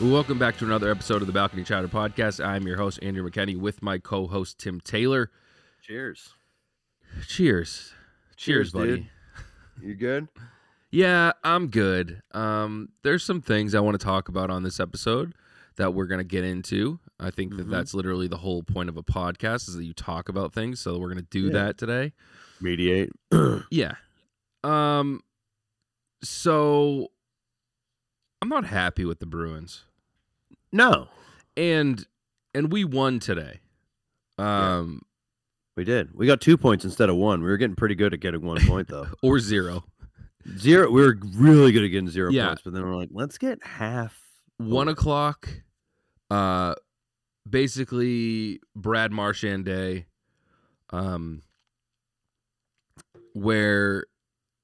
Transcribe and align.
Welcome 0.00 0.38
back 0.38 0.58
to 0.58 0.66
another 0.66 0.90
episode 0.90 1.22
of 1.22 1.26
the 1.26 1.32
Balcony 1.32 1.64
Chatter 1.64 1.88
Podcast. 1.88 2.44
I'm 2.44 2.66
your 2.66 2.76
host, 2.76 2.98
Andrew 3.02 3.28
McKenney, 3.28 3.56
with 3.58 3.82
my 3.82 3.96
co 3.98 4.26
host, 4.26 4.58
Tim 4.58 4.78
Taylor. 4.80 5.30
Cheers. 5.82 6.34
Cheers. 7.26 7.92
Cheers, 8.36 8.70
Cheers, 8.70 8.72
buddy. 8.72 8.86
dude. 8.88 9.06
You 9.82 9.94
good? 9.94 10.28
Yeah, 10.90 11.32
I'm 11.42 11.68
good. 11.68 12.20
Um, 12.32 12.90
there's 13.04 13.24
some 13.24 13.40
things 13.40 13.74
I 13.74 13.80
want 13.80 13.98
to 13.98 14.04
talk 14.04 14.28
about 14.28 14.50
on 14.50 14.62
this 14.62 14.78
episode 14.80 15.34
that 15.76 15.94
we're 15.94 16.06
going 16.06 16.18
to 16.20 16.24
get 16.24 16.44
into. 16.44 16.98
I 17.18 17.30
think 17.30 17.56
that 17.56 17.66
Mhm. 17.66 17.70
that's 17.70 17.94
literally 17.94 18.28
the 18.28 18.38
whole 18.38 18.62
point 18.62 18.88
of 18.90 18.96
a 18.98 19.02
podcast 19.02 19.68
is 19.68 19.76
that 19.76 19.84
you 19.84 19.94
talk 19.94 20.28
about 20.28 20.52
things. 20.52 20.78
So 20.80 20.98
we're 20.98 21.08
going 21.12 21.24
to 21.24 21.30
do 21.30 21.46
Yeah. 21.46 21.52
that 21.52 21.78
today. 21.78 22.12
Mediate. 22.60 23.12
Yeah. 23.70 23.94
Um 24.62 25.22
so 26.22 27.08
I'm 28.42 28.48
not 28.48 28.66
happy 28.66 29.04
with 29.04 29.18
the 29.18 29.26
Bruins. 29.26 29.84
No, 30.76 31.08
And 31.56 32.06
and 32.54 32.70
we 32.72 32.84
won 32.84 33.18
today. 33.20 33.60
Um 34.38 35.02
we 35.76 35.84
did. 35.84 36.14
We 36.14 36.26
got 36.26 36.40
two 36.40 36.56
points 36.56 36.84
instead 36.84 37.08
of 37.10 37.16
one. 37.16 37.42
We 37.42 37.48
were 37.48 37.56
getting 37.56 37.76
pretty 37.76 37.94
good 37.94 38.14
at 38.14 38.20
getting 38.20 38.42
one 38.42 38.64
point 38.66 38.88
though. 38.88 39.08
or 39.22 39.38
zero. 39.38 39.84
Zero. 40.58 40.90
We 40.90 41.02
were 41.02 41.16
really 41.34 41.72
good 41.72 41.84
at 41.84 41.88
getting 41.88 42.08
zero 42.08 42.30
Yeah. 42.30 42.46
points, 42.48 42.62
but 42.62 42.72
then 42.72 42.82
we're 42.82 42.94
like, 42.96 43.08
let's 43.12 43.36
get 43.38 43.58
half. 43.64 44.18
One 44.58 44.88
o'clock. 44.88 45.48
Uh 46.30 46.74
basically 47.48 48.60
Brad 48.74 49.12
Marchand 49.12 49.64
Day. 49.64 50.06
Um 50.90 51.42
where 53.32 54.04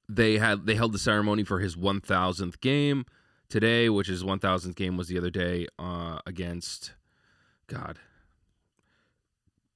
they 0.09 0.37
had 0.37 0.65
they 0.65 0.75
held 0.75 0.93
the 0.93 0.99
ceremony 0.99 1.43
for 1.43 1.59
his 1.59 1.75
1000th 1.75 2.59
game 2.59 3.05
today, 3.53 3.87
which 3.87 4.09
is 4.09 4.23
1000th 4.23 4.75
game 4.75 4.97
was 4.97 5.07
the 5.07 5.17
other 5.17 5.29
day 5.29 5.67
uh 5.77 6.19
against 6.25 6.93
God. 7.67 7.99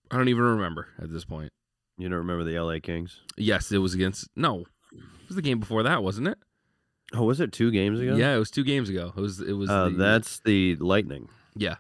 I 0.09 0.17
don't 0.17 0.29
even 0.29 0.43
remember 0.43 0.87
at 0.99 1.11
this 1.11 1.25
point. 1.25 1.51
You 1.97 2.09
don't 2.09 2.17
remember 2.17 2.43
the 2.43 2.59
LA 2.59 2.79
Kings? 2.81 3.21
Yes, 3.37 3.71
it 3.71 3.77
was 3.77 3.93
against 3.93 4.29
no. 4.35 4.65
It 4.91 5.27
was 5.27 5.35
the 5.35 5.41
game 5.41 5.59
before 5.59 5.83
that, 5.83 6.03
wasn't 6.03 6.27
it? 6.27 6.37
Oh, 7.13 7.23
was 7.23 7.39
it 7.39 7.51
two 7.51 7.71
games 7.71 7.99
ago? 7.99 8.15
Yeah, 8.15 8.35
it 8.35 8.39
was 8.39 8.51
two 8.51 8.63
games 8.63 8.89
ago. 8.89 9.13
It 9.15 9.21
was 9.21 9.39
it 9.39 9.53
was 9.53 9.69
Uh, 9.69 9.89
the, 9.89 9.95
that's 9.95 10.39
the 10.39 10.75
Lightning. 10.77 11.29
Yeah. 11.55 11.75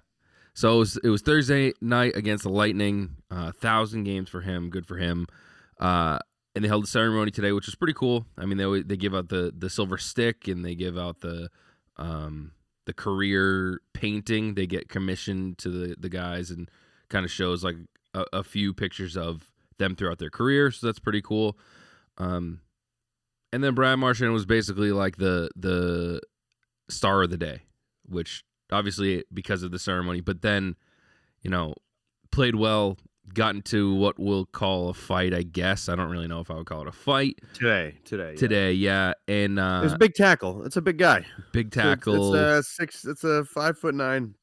So 0.53 0.75
it 0.75 0.79
was, 0.79 0.97
it 1.03 1.09
was 1.09 1.21
Thursday 1.21 1.73
night 1.81 2.15
against 2.15 2.43
the 2.43 2.49
Lightning. 2.49 3.17
Uh, 3.29 3.51
thousand 3.51 4.05
games 4.05 4.27
for 4.29 4.41
him. 4.41 4.69
Good 4.71 4.87
for 4.87 4.97
him. 4.97 5.27
Uh, 5.79 6.17
and 6.55 6.63
they 6.63 6.67
held 6.67 6.85
a 6.85 6.87
ceremony 6.87 7.29
today, 7.29 7.51
which 7.51 7.67
was 7.67 7.75
pretty 7.75 7.93
cool. 7.93 8.25
I 8.37 8.45
mean, 8.45 8.57
they 8.57 8.81
they 8.81 8.97
give 8.97 9.13
out 9.13 9.29
the 9.29 9.53
the 9.55 9.69
silver 9.69 9.97
stick 9.97 10.47
and 10.47 10.65
they 10.65 10.75
give 10.75 10.97
out 10.97 11.19
the 11.21 11.49
um, 11.97 12.51
the 12.85 12.93
career 12.93 13.81
painting. 13.93 14.55
They 14.55 14.67
get 14.67 14.89
commissioned 14.89 15.57
to 15.59 15.69
the 15.69 15.95
the 15.99 16.09
guys 16.09 16.51
and 16.51 16.69
kind 17.09 17.25
of 17.25 17.31
shows 17.31 17.63
like 17.63 17.75
a, 18.13 18.25
a 18.33 18.43
few 18.43 18.73
pictures 18.73 19.15
of 19.15 19.51
them 19.77 19.95
throughout 19.95 20.19
their 20.19 20.29
career. 20.29 20.71
So 20.71 20.87
that's 20.87 20.99
pretty 20.99 21.21
cool. 21.21 21.57
Um, 22.17 22.61
and 23.53 23.63
then 23.63 23.75
Brad 23.75 23.99
Marchand 23.99 24.33
was 24.33 24.45
basically 24.45 24.91
like 24.91 25.17
the 25.17 25.49
the 25.55 26.21
star 26.89 27.23
of 27.23 27.29
the 27.29 27.37
day, 27.37 27.61
which 28.05 28.43
obviously 28.71 29.23
because 29.33 29.63
of 29.63 29.71
the 29.71 29.79
ceremony, 29.79 30.21
but 30.21 30.41
then, 30.41 30.75
you 31.41 31.49
know, 31.49 31.73
played 32.31 32.55
well, 32.55 32.97
got 33.33 33.55
into 33.55 33.93
what 33.95 34.17
we'll 34.19 34.45
call 34.45 34.89
a 34.89 34.93
fight, 34.93 35.33
I 35.33 35.43
guess. 35.43 35.89
I 35.89 35.95
don't 35.95 36.09
really 36.09 36.27
know 36.27 36.39
if 36.39 36.49
I 36.49 36.55
would 36.55 36.65
call 36.65 36.81
it 36.81 36.87
a 36.87 36.91
fight 36.91 37.39
Today. 37.53 37.95
Today. 38.05 38.35
today, 38.35 38.73
yeah. 38.73 39.13
And 39.27 39.59
uh 39.59 39.81
It's 39.83 39.93
a 39.93 39.97
big 39.97 40.13
tackle. 40.13 40.65
It's 40.65 40.77
a 40.77 40.81
big 40.81 40.97
guy. 40.97 41.25
big 41.51 41.67
It's 41.67 41.75
tackle. 41.75 42.33
It's 42.35 42.41
a 42.41 42.63
six. 42.63 43.05
It's 43.05 43.23
a 43.23 43.43
five 43.45 43.77
foot 43.77 43.95
nine 43.95 44.35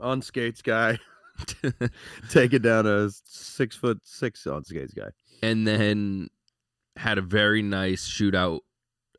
on 0.00 0.22
skates 0.22 0.62
guy 0.62 0.98
taking 2.30 2.60
down 2.62 2.86
a 2.86 3.10
six 3.24 3.76
foot 3.76 3.98
six 4.04 4.46
on 4.46 4.64
skates 4.64 4.94
guy. 4.94 5.08
and 5.42 5.66
then 5.66 6.28
had 6.96 7.18
a 7.18 7.22
very 7.22 7.62
nice 7.62 8.08
shootout 8.08 8.60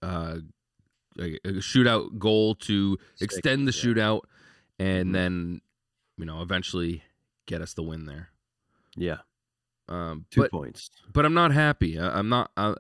uh 0.02 0.38
a 1.20 1.36
a 1.46 1.52
shootout 1.60 2.18
goal 2.20 2.56
to 2.56 2.98
Six, 3.16 3.36
extend 3.36 3.68
the 3.68 3.72
yeah. 3.74 3.84
shootout 3.94 4.22
and 4.80 5.10
Mhm. 5.10 5.14
then 5.14 5.62
you 6.18 6.26
know 6.26 6.42
eventually 6.42 7.04
get 7.46 7.62
us 7.62 7.74
the 7.74 7.84
win 7.84 8.06
there 8.06 8.30
Yeah, 8.96 9.18
um 9.90 10.26
two 10.32 10.42
but 10.42 10.52
points. 10.52 10.90
but 11.12 11.26
I'm 11.26 11.34
not 11.34 11.52
happy. 11.52 12.00
I- 12.00 12.18
I'm 12.20 12.30
not. 12.30 12.52
Uh, 12.56 12.76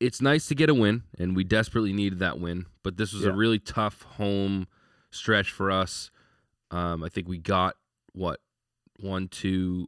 it's 0.00 0.20
nice 0.20 0.46
to 0.48 0.54
get 0.56 0.68
a 0.68 0.74
win, 0.74 1.04
and 1.18 1.36
we 1.36 1.44
desperately 1.44 1.92
needed 1.92 2.18
that 2.18 2.40
win. 2.40 2.66
But 2.82 2.96
this 2.96 3.12
was 3.12 3.24
a 3.24 3.32
really 3.32 3.58
tough 3.60 4.02
home 4.02 4.66
stretch 5.12 5.52
for 5.52 5.70
us. 5.70 6.10
Um, 6.72 7.04
I 7.04 7.08
think 7.08 7.28
we 7.28 7.38
got 7.38 7.76
what 8.12 8.40
one, 8.98 9.28
two. 9.28 9.86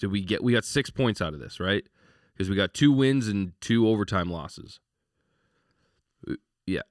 Did 0.00 0.12
we 0.12 0.22
get? 0.22 0.42
We 0.44 0.52
got 0.52 0.64
six 0.64 0.90
points 0.90 1.20
out 1.20 1.34
of 1.34 1.40
this, 1.40 1.58
right? 1.58 1.84
Because 2.32 2.48
we 2.50 2.56
got 2.56 2.72
two 2.74 2.92
wins 2.92 3.26
and 3.28 3.52
two 3.60 3.88
overtime 3.88 4.30
losses. 4.30 4.78
Uh, 6.28 6.34
Yeah, 6.66 6.82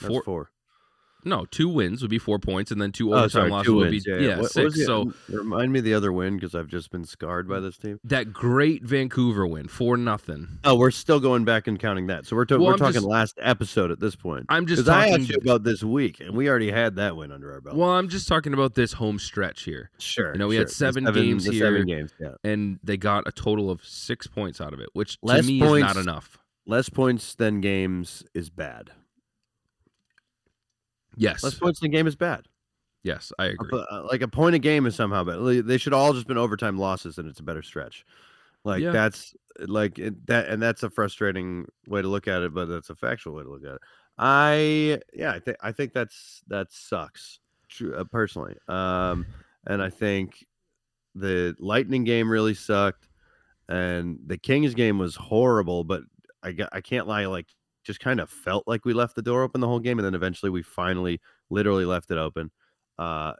That's 0.00 0.24
four. 0.24 0.50
No, 1.24 1.44
two 1.46 1.68
wins 1.68 2.02
would 2.02 2.10
be 2.10 2.18
four 2.18 2.38
points, 2.38 2.70
and 2.70 2.80
then 2.80 2.92
two 2.92 3.10
oh, 3.12 3.18
overtime 3.18 3.30
sorry, 3.30 3.50
losses 3.50 3.66
two 3.66 3.74
would 3.76 3.90
wins. 3.90 4.04
be 4.04 4.10
Yeah, 4.10 4.16
yeah. 4.18 4.28
What- 4.36 4.42
what 4.42 4.50
six. 4.52 4.64
was 4.64 4.74
the- 4.74 4.84
so 4.84 5.12
remind 5.28 5.72
me 5.72 5.80
the 5.80 5.94
other 5.94 6.12
win 6.12 6.36
because 6.36 6.54
I've 6.54 6.68
just 6.68 6.90
been 6.90 7.04
scarred 7.04 7.48
by 7.48 7.60
this 7.60 7.78
team. 7.78 7.98
that 8.04 8.32
great 8.32 8.82
Vancouver 8.84 9.46
win, 9.46 9.68
four 9.68 9.96
nothing. 9.96 10.58
Oh, 10.64 10.74
we're 10.76 10.90
still 10.90 11.20
going 11.20 11.44
back 11.44 11.66
and 11.66 11.78
counting 11.78 12.06
that. 12.08 12.26
So 12.26 12.36
we're, 12.36 12.44
to- 12.46 12.56
Well, 12.58 12.66
we're 12.66 12.72
I'm 12.74 12.78
talking 12.78 12.94
just- 12.94 13.06
last 13.06 13.38
episode 13.40 13.90
at 13.90 14.00
this 14.00 14.16
point. 14.16 14.46
I'm 14.48 14.66
just 14.66 14.82
Because 14.84 14.88
I 14.88 15.08
talking. 15.10 15.22
asked 15.22 15.30
you 15.30 15.38
about 15.40 15.64
this 15.64 15.82
week, 15.82 16.20
and 16.20 16.34
we 16.36 16.48
already 16.48 16.70
had 16.70 16.96
that 16.96 17.16
win 17.16 17.32
under 17.32 17.52
our 17.52 17.60
belt. 17.60 17.76
Well, 17.76 17.90
I'm 17.90 18.08
just 18.08 18.28
talking 18.28 18.52
about 18.52 18.74
this 18.74 18.92
home 18.94 19.18
stretch 19.18 19.62
here. 19.62 19.90
sure. 19.98 20.32
you 20.32 20.38
know, 20.38 20.48
we 20.48 20.56
had 20.56 20.62
sure. 20.62 20.66
The 20.66 20.74
seven 20.74 21.04
games 21.12 21.44
here. 21.46 21.60
Seven 21.64 21.86
games. 21.86 22.12
Yeah. 22.20 22.34
And 22.44 22.78
they 22.84 22.96
got 22.96 23.26
a 23.26 23.32
total 23.32 23.70
of 23.70 23.84
six 23.84 24.26
points 24.26 24.60
out 24.60 24.72
of 24.72 24.80
it, 24.80 24.88
which 24.92 25.12
to 25.20 25.26
Less 25.26 25.46
me 25.46 25.60
is 25.62 25.80
not 25.80 25.96
enough. 25.96 26.38
Less 26.66 26.88
points 26.88 27.34
than 27.34 27.60
games 27.60 28.24
is 28.34 28.48
bad. 28.50 28.90
Yes. 31.16 31.42
Less 31.42 31.54
points 31.58 31.80
the 31.80 31.88
game 31.88 32.06
is 32.06 32.16
bad. 32.16 32.46
yes, 33.02 33.32
I 33.38 33.46
agree. 33.46 33.70
uh, 33.90 34.04
Like 34.10 34.22
a 34.22 34.28
point 34.28 34.54
a 34.54 34.58
game 34.58 34.86
is 34.86 34.94
somehow 34.94 35.24
bad. 35.24 35.36
Like, 35.38 35.66
They 35.66 35.78
should 35.78 35.92
all 35.92 36.12
just 36.12 36.26
been 36.26 36.38
overtime 36.38 36.78
losses, 36.78 37.18
and 37.18 37.28
it's 37.28 37.40
a 37.40 37.44
better 37.44 37.62
stretch. 37.62 38.04
Like 38.64 38.82
Yeah. 38.82 38.92
that's 38.92 39.34
like 39.58 39.98
it, 39.98 40.26
that, 40.26 40.48
and 40.48 40.60
that's 40.62 40.82
a 40.82 40.90
frustrating 40.90 41.66
way 41.86 42.00
to 42.02 42.08
look 42.08 42.26
at 42.28 42.42
it, 42.42 42.54
but 42.54 42.64
that's 42.66 42.90
a 42.90 42.94
factual 42.94 43.34
way 43.34 43.42
to 43.44 43.50
look 43.50 43.64
at 43.64 43.74
it. 43.74 43.80
I 44.18 45.00
yeah, 45.12 45.32
I 45.32 45.38
think 45.40 45.56
I 45.60 45.72
think 45.72 45.92
that's 45.92 46.42
that 46.48 46.72
sucks 46.72 47.40
uh, 47.94 48.04
personally. 48.04 48.56
Um, 48.68 49.26
and 49.66 49.82
I 49.82 49.90
think 49.90 50.44
the 51.14 51.54
Lightning 51.58 52.04
game 52.04 52.30
really 52.30 52.54
sucked, 52.54 53.08
and 53.68 54.18
the 54.26 54.38
Kings 54.38 54.74
game 54.74 54.98
was 54.98 55.14
horrible. 55.14 55.84
But 55.84 56.02
I 56.42 56.52
got, 56.52 56.68
I 56.72 56.80
can't 56.80 57.06
lie, 57.06 57.26
like 57.26 57.48
just 57.84 58.00
kind 58.00 58.18
of 58.20 58.30
felt 58.30 58.66
like 58.66 58.84
we 58.84 58.92
left 58.92 59.14
the 59.14 59.22
door 59.22 59.42
open 59.42 59.60
the 59.60 59.68
whole 59.68 59.78
game, 59.80 59.98
and 59.98 60.06
then 60.06 60.14
eventually 60.14 60.50
we 60.50 60.62
finally 60.62 61.20
literally 61.50 61.84
left 61.84 62.10
it 62.10 62.18
open. 62.18 62.50
Uh, 62.98 63.32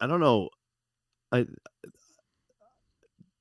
I 0.00 0.06
don't 0.06 0.20
know. 0.20 0.48
I 1.32 1.46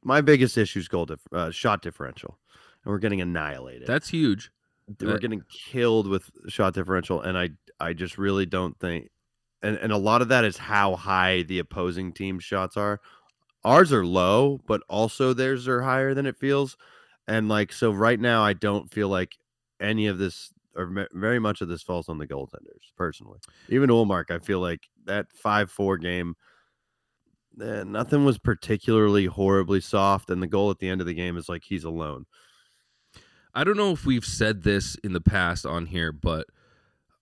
my 0.03 0.21
biggest 0.21 0.57
issue 0.57 0.79
is 0.79 0.87
goal 0.87 1.05
dif- 1.05 1.27
uh, 1.31 1.51
shot 1.51 1.81
differential, 1.81 2.37
and 2.83 2.91
we're 2.91 2.99
getting 2.99 3.21
annihilated. 3.21 3.87
That's 3.87 4.09
huge. 4.09 4.51
we're 4.99 5.13
that- 5.13 5.21
getting 5.21 5.43
killed 5.49 6.07
with 6.07 6.29
shot 6.49 6.73
differential, 6.73 7.21
and 7.21 7.37
I 7.37 7.49
I 7.79 7.93
just 7.93 8.17
really 8.17 8.45
don't 8.45 8.77
think, 8.79 9.09
and 9.61 9.77
and 9.77 9.91
a 9.91 9.97
lot 9.97 10.21
of 10.21 10.27
that 10.29 10.45
is 10.45 10.57
how 10.57 10.95
high 10.95 11.43
the 11.43 11.59
opposing 11.59 12.11
team's 12.13 12.43
shots 12.43 12.77
are. 12.77 12.99
Ours 13.63 13.93
are 13.93 14.05
low, 14.05 14.59
but 14.67 14.81
also 14.89 15.33
theirs 15.33 15.67
are 15.69 15.81
higher 15.81 16.13
than 16.13 16.25
it 16.25 16.37
feels, 16.37 16.75
and 17.27 17.47
like 17.47 17.71
so 17.71 17.91
right 17.91 18.19
now 18.19 18.43
I 18.43 18.53
don't 18.53 18.91
feel 18.91 19.07
like 19.07 19.37
any 19.79 20.07
of 20.07 20.17
this 20.17 20.53
or 20.75 21.07
very 21.13 21.39
much 21.39 21.61
of 21.61 21.67
this 21.67 21.83
falls 21.83 22.09
on 22.09 22.17
the 22.17 22.27
goaltenders 22.27 22.91
personally. 22.97 23.39
Even 23.69 23.89
Ullmark, 23.89 24.31
I 24.31 24.39
feel 24.39 24.59
like 24.59 24.87
that 25.05 25.27
five 25.31 25.69
four 25.69 25.97
game. 25.97 26.35
eh, 27.61 27.83
nothing 27.83 28.25
was 28.25 28.37
particularly 28.39 29.25
horribly 29.25 29.81
soft, 29.81 30.29
and 30.29 30.41
the 30.41 30.47
goal 30.47 30.71
at 30.71 30.79
the 30.79 30.89
end 30.89 31.01
of 31.01 31.07
the 31.07 31.13
game 31.13 31.37
is 31.37 31.47
like 31.47 31.63
he's 31.65 31.83
alone. 31.83 32.25
I 33.53 33.63
don't 33.63 33.77
know 33.77 33.91
if 33.91 34.05
we've 34.05 34.25
said 34.25 34.63
this 34.63 34.95
in 35.03 35.13
the 35.13 35.21
past 35.21 35.63
on 35.65 35.85
here, 35.85 36.11
but 36.11 36.47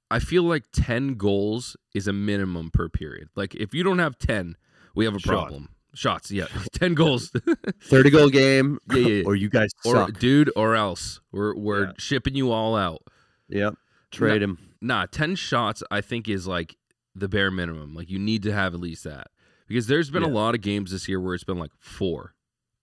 I 0.09 0.19
feel 0.19 0.43
like 0.43 0.65
10 0.71 1.15
goals 1.15 1.75
is 1.93 2.07
a 2.07 2.13
minimum 2.13 2.71
per 2.71 2.87
period. 2.87 3.27
Like 3.35 3.53
if 3.55 3.73
you 3.73 3.83
don't 3.83 3.99
have 3.99 4.17
10, 4.17 4.55
we 4.95 5.03
have 5.05 5.15
a 5.15 5.19
problem. 5.19 5.69
Shots, 5.93 6.31
yeah. 6.31 6.45
10 6.73 6.93
goals. 6.93 7.31
30 7.83 8.09
goal 8.09 8.29
game, 8.29 8.79
Yeah, 8.91 8.97
yeah, 8.97 9.07
yeah. 9.07 9.23
or 9.25 9.35
you 9.35 9.49
guys 9.49 9.71
or 9.85 9.95
suck. 9.95 10.19
dude 10.19 10.51
or 10.55 10.75
else. 10.75 11.19
We're 11.31 11.55
we're 11.55 11.85
Yeah. 11.87 11.91
shipping 11.97 12.35
you 12.35 12.51
all 12.51 12.75
out. 12.75 13.01
Yep. 13.49 13.75
Trade 14.11 14.41
him. 14.41 14.57
Nah, 14.81 15.05
10 15.11 15.35
shots 15.35 15.83
I 15.91 16.01
think 16.01 16.27
is 16.29 16.47
like 16.47 16.77
the 17.15 17.27
bare 17.27 17.51
minimum. 17.51 17.93
Like 17.93 18.09
you 18.09 18.19
need 18.19 18.43
to 18.43 18.53
have 18.53 18.73
at 18.73 18.79
least 18.79 19.03
that. 19.03 19.27
Because 19.67 19.87
there's 19.87 20.09
been 20.09 20.23
a 20.23 20.27
lot 20.27 20.53
of 20.55 20.61
games 20.61 20.91
this 20.91 21.07
year 21.07 21.19
where 21.19 21.33
it's 21.35 21.43
been 21.45 21.59
like 21.59 21.71
4 21.79 22.33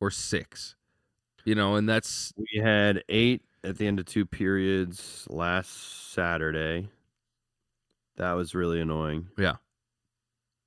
or 0.00 0.10
6. 0.10 0.75
You 1.44 1.55
know, 1.55 1.76
and 1.76 1.88
that's 1.88 2.32
We 2.37 2.60
had 2.62 3.02
eight 3.08 3.43
at 3.64 3.78
the 3.78 3.87
end 3.87 3.99
of 3.99 4.05
two 4.06 4.26
periods 4.26 5.26
last 5.31 6.12
Saturday. 6.12 6.88
That 8.16 8.32
was 8.32 8.55
really 8.55 8.81
annoying. 8.81 9.28
Yeah. 9.38 9.56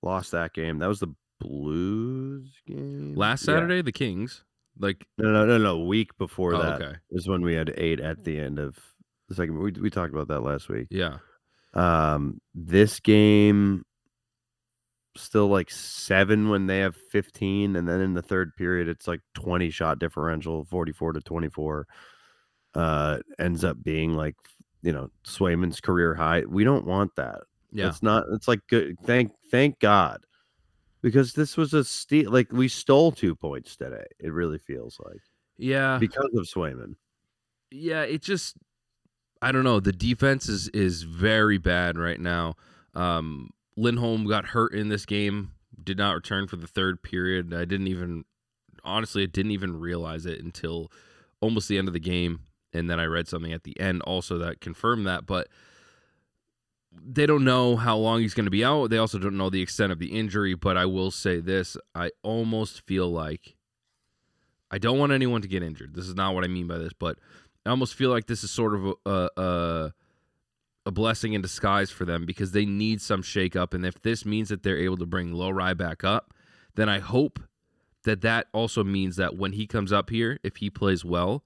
Lost 0.01 0.31
that 0.31 0.53
game. 0.53 0.79
That 0.79 0.87
was 0.87 0.99
the 0.99 1.13
Blues 1.41 2.61
game. 2.67 3.15
Last 3.15 3.47
Yeah. 3.47 3.55
Saturday, 3.55 3.81
the 3.81 3.91
Kings. 3.91 4.43
Like, 4.79 5.05
No, 5.17 5.31
no, 5.31 5.45
no, 5.45 5.57
no. 5.57 5.79
Week 5.79 6.17
before 6.17 6.55
oh, 6.55 6.61
that 6.61 6.81
okay. 6.81 6.95
is 7.11 7.27
when 7.27 7.41
we 7.41 7.53
had 7.53 7.73
eight 7.77 7.99
at 7.99 8.23
the 8.23 8.39
end 8.39 8.57
of 8.59 8.77
the 9.27 9.35
second. 9.35 9.57
We 9.59 9.71
we 9.71 9.89
talked 9.89 10.13
about 10.13 10.27
that 10.29 10.41
last 10.41 10.69
week. 10.69 10.87
Yeah. 10.89 11.17
Um, 11.73 12.39
this 12.53 12.99
game 12.99 13.83
still 15.17 15.47
like 15.47 15.69
seven 15.69 16.49
when 16.49 16.67
they 16.67 16.79
have 16.79 16.95
15 17.11 17.75
and 17.75 17.87
then 17.87 17.99
in 17.99 18.13
the 18.13 18.21
third 18.21 18.55
period 18.55 18.87
it's 18.87 19.07
like 19.09 19.19
20 19.35 19.69
shot 19.69 19.99
differential 19.99 20.63
44 20.63 21.11
to 21.13 21.19
24 21.19 21.85
uh 22.75 23.17
ends 23.37 23.65
up 23.65 23.83
being 23.83 24.13
like 24.13 24.35
you 24.81 24.93
know 24.93 25.09
swayman's 25.27 25.81
career 25.81 26.15
high 26.15 26.43
we 26.47 26.63
don't 26.63 26.85
want 26.85 27.13
that 27.17 27.41
Yeah. 27.73 27.89
it's 27.89 28.01
not 28.01 28.23
it's 28.31 28.47
like 28.47 28.61
good 28.69 28.95
thank 29.03 29.33
thank 29.51 29.79
god 29.79 30.21
because 31.01 31.33
this 31.33 31.57
was 31.57 31.73
a 31.73 31.83
steal 31.83 32.31
like 32.31 32.51
we 32.51 32.67
stole 32.67 33.11
two 33.11 33.35
points 33.35 33.75
today 33.75 34.05
it 34.19 34.31
really 34.31 34.57
feels 34.57 34.99
like 35.03 35.21
Yeah. 35.57 35.97
because 35.97 36.29
of 36.35 36.45
swayman 36.45 36.95
yeah, 37.73 38.01
it 38.01 38.21
just 38.21 38.57
I 39.41 39.51
don't 39.53 39.63
know. 39.63 39.79
The 39.79 39.93
defense 39.93 40.49
is 40.49 40.67
is 40.69 41.03
very 41.03 41.57
bad 41.57 41.97
right 41.97 42.19
now. 42.19 42.55
Um 42.93 43.51
Lindholm 43.77 44.27
got 44.27 44.47
hurt 44.47 44.73
in 44.73 44.89
this 44.89 45.05
game, 45.05 45.51
did 45.81 45.97
not 45.97 46.13
return 46.15 46.47
for 46.47 46.57
the 46.57 46.67
third 46.67 47.01
period. 47.01 47.53
I 47.53 47.63
didn't 47.63 47.87
even 47.87 48.25
honestly 48.83 49.23
I 49.23 49.27
didn't 49.27 49.51
even 49.51 49.79
realize 49.79 50.25
it 50.25 50.43
until 50.43 50.91
almost 51.39 51.69
the 51.69 51.77
end 51.77 51.87
of 51.87 51.93
the 51.93 51.99
game. 52.01 52.41
And 52.73 52.89
then 52.89 52.99
I 52.99 53.05
read 53.05 53.27
something 53.29 53.53
at 53.53 53.63
the 53.63 53.79
end 53.79 54.01
also 54.01 54.37
that 54.39 54.59
confirmed 54.59 55.07
that. 55.07 55.25
But 55.25 55.47
they 56.91 57.25
don't 57.25 57.45
know 57.45 57.75
how 57.75 57.97
long 57.97 58.21
he's 58.21 58.33
going 58.33 58.45
to 58.45 58.51
be 58.51 58.63
out. 58.63 58.89
They 58.89 58.97
also 58.97 59.17
don't 59.17 59.37
know 59.37 59.49
the 59.49 59.61
extent 59.61 59.91
of 59.91 59.99
the 59.99 60.17
injury. 60.17 60.55
But 60.55 60.77
I 60.77 60.85
will 60.85 61.11
say 61.11 61.39
this 61.39 61.77
I 61.95 62.11
almost 62.23 62.81
feel 62.85 63.09
like 63.09 63.55
I 64.69 64.77
don't 64.77 64.99
want 64.99 65.11
anyone 65.11 65.41
to 65.41 65.47
get 65.47 65.63
injured. 65.63 65.93
This 65.95 66.07
is 66.07 66.15
not 66.15 66.33
what 66.33 66.43
I 66.43 66.47
mean 66.47 66.67
by 66.67 66.77
this, 66.77 66.93
but 66.93 67.17
I 67.65 67.69
almost 67.69 67.95
feel 67.95 68.09
like 68.09 68.27
this 68.27 68.43
is 68.43 68.51
sort 68.51 68.75
of 68.75 68.93
a 69.05 69.29
a, 69.37 69.93
a 70.85 70.91
blessing 70.91 71.33
in 71.33 71.41
disguise 71.41 71.91
for 71.91 72.05
them 72.05 72.25
because 72.25 72.51
they 72.51 72.65
need 72.65 73.01
some 73.01 73.21
shakeup, 73.21 73.73
and 73.73 73.85
if 73.85 74.01
this 74.01 74.25
means 74.25 74.49
that 74.49 74.63
they're 74.63 74.77
able 74.77 74.97
to 74.97 75.05
bring 75.05 75.31
Lohrei 75.31 75.75
back 75.77 76.03
up, 76.03 76.33
then 76.75 76.89
I 76.89 76.99
hope 76.99 77.39
that 78.03 78.21
that 78.21 78.47
also 78.51 78.83
means 78.83 79.15
that 79.17 79.37
when 79.37 79.53
he 79.53 79.67
comes 79.67 79.93
up 79.93 80.09
here, 80.09 80.39
if 80.43 80.57
he 80.57 80.69
plays 80.69 81.05
well, 81.05 81.43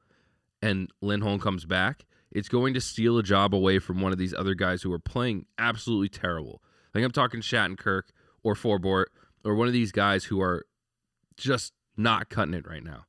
and 0.62 0.90
Lindholm 1.02 1.40
comes 1.40 1.66
back, 1.66 2.06
it's 2.36 2.50
going 2.50 2.76
to 2.76 2.82
steal 2.82 3.18
a 3.18 3.24
job 3.24 3.56
away 3.56 3.80
from 3.80 4.02
one 4.02 4.12
of 4.12 4.20
these 4.20 4.34
other 4.34 4.54
guys 4.54 4.84
who 4.84 4.92
are 4.92 5.00
playing 5.00 5.46
absolutely 5.58 6.10
terrible. 6.10 6.62
Like 6.94 7.04
I'm 7.04 7.12
talking 7.12 7.42
Shattenkirk 7.42 8.04
or 8.44 8.54
Forbort 8.54 9.06
or 9.44 9.56
one 9.56 9.68
of 9.68 9.74
these 9.74 9.92
guys 9.92 10.26
who 10.26 10.42
are 10.42 10.66
just 11.38 11.74
not 11.98 12.30
cutting 12.30 12.54
it 12.54 12.68
right 12.68 12.84
now. 12.84 13.06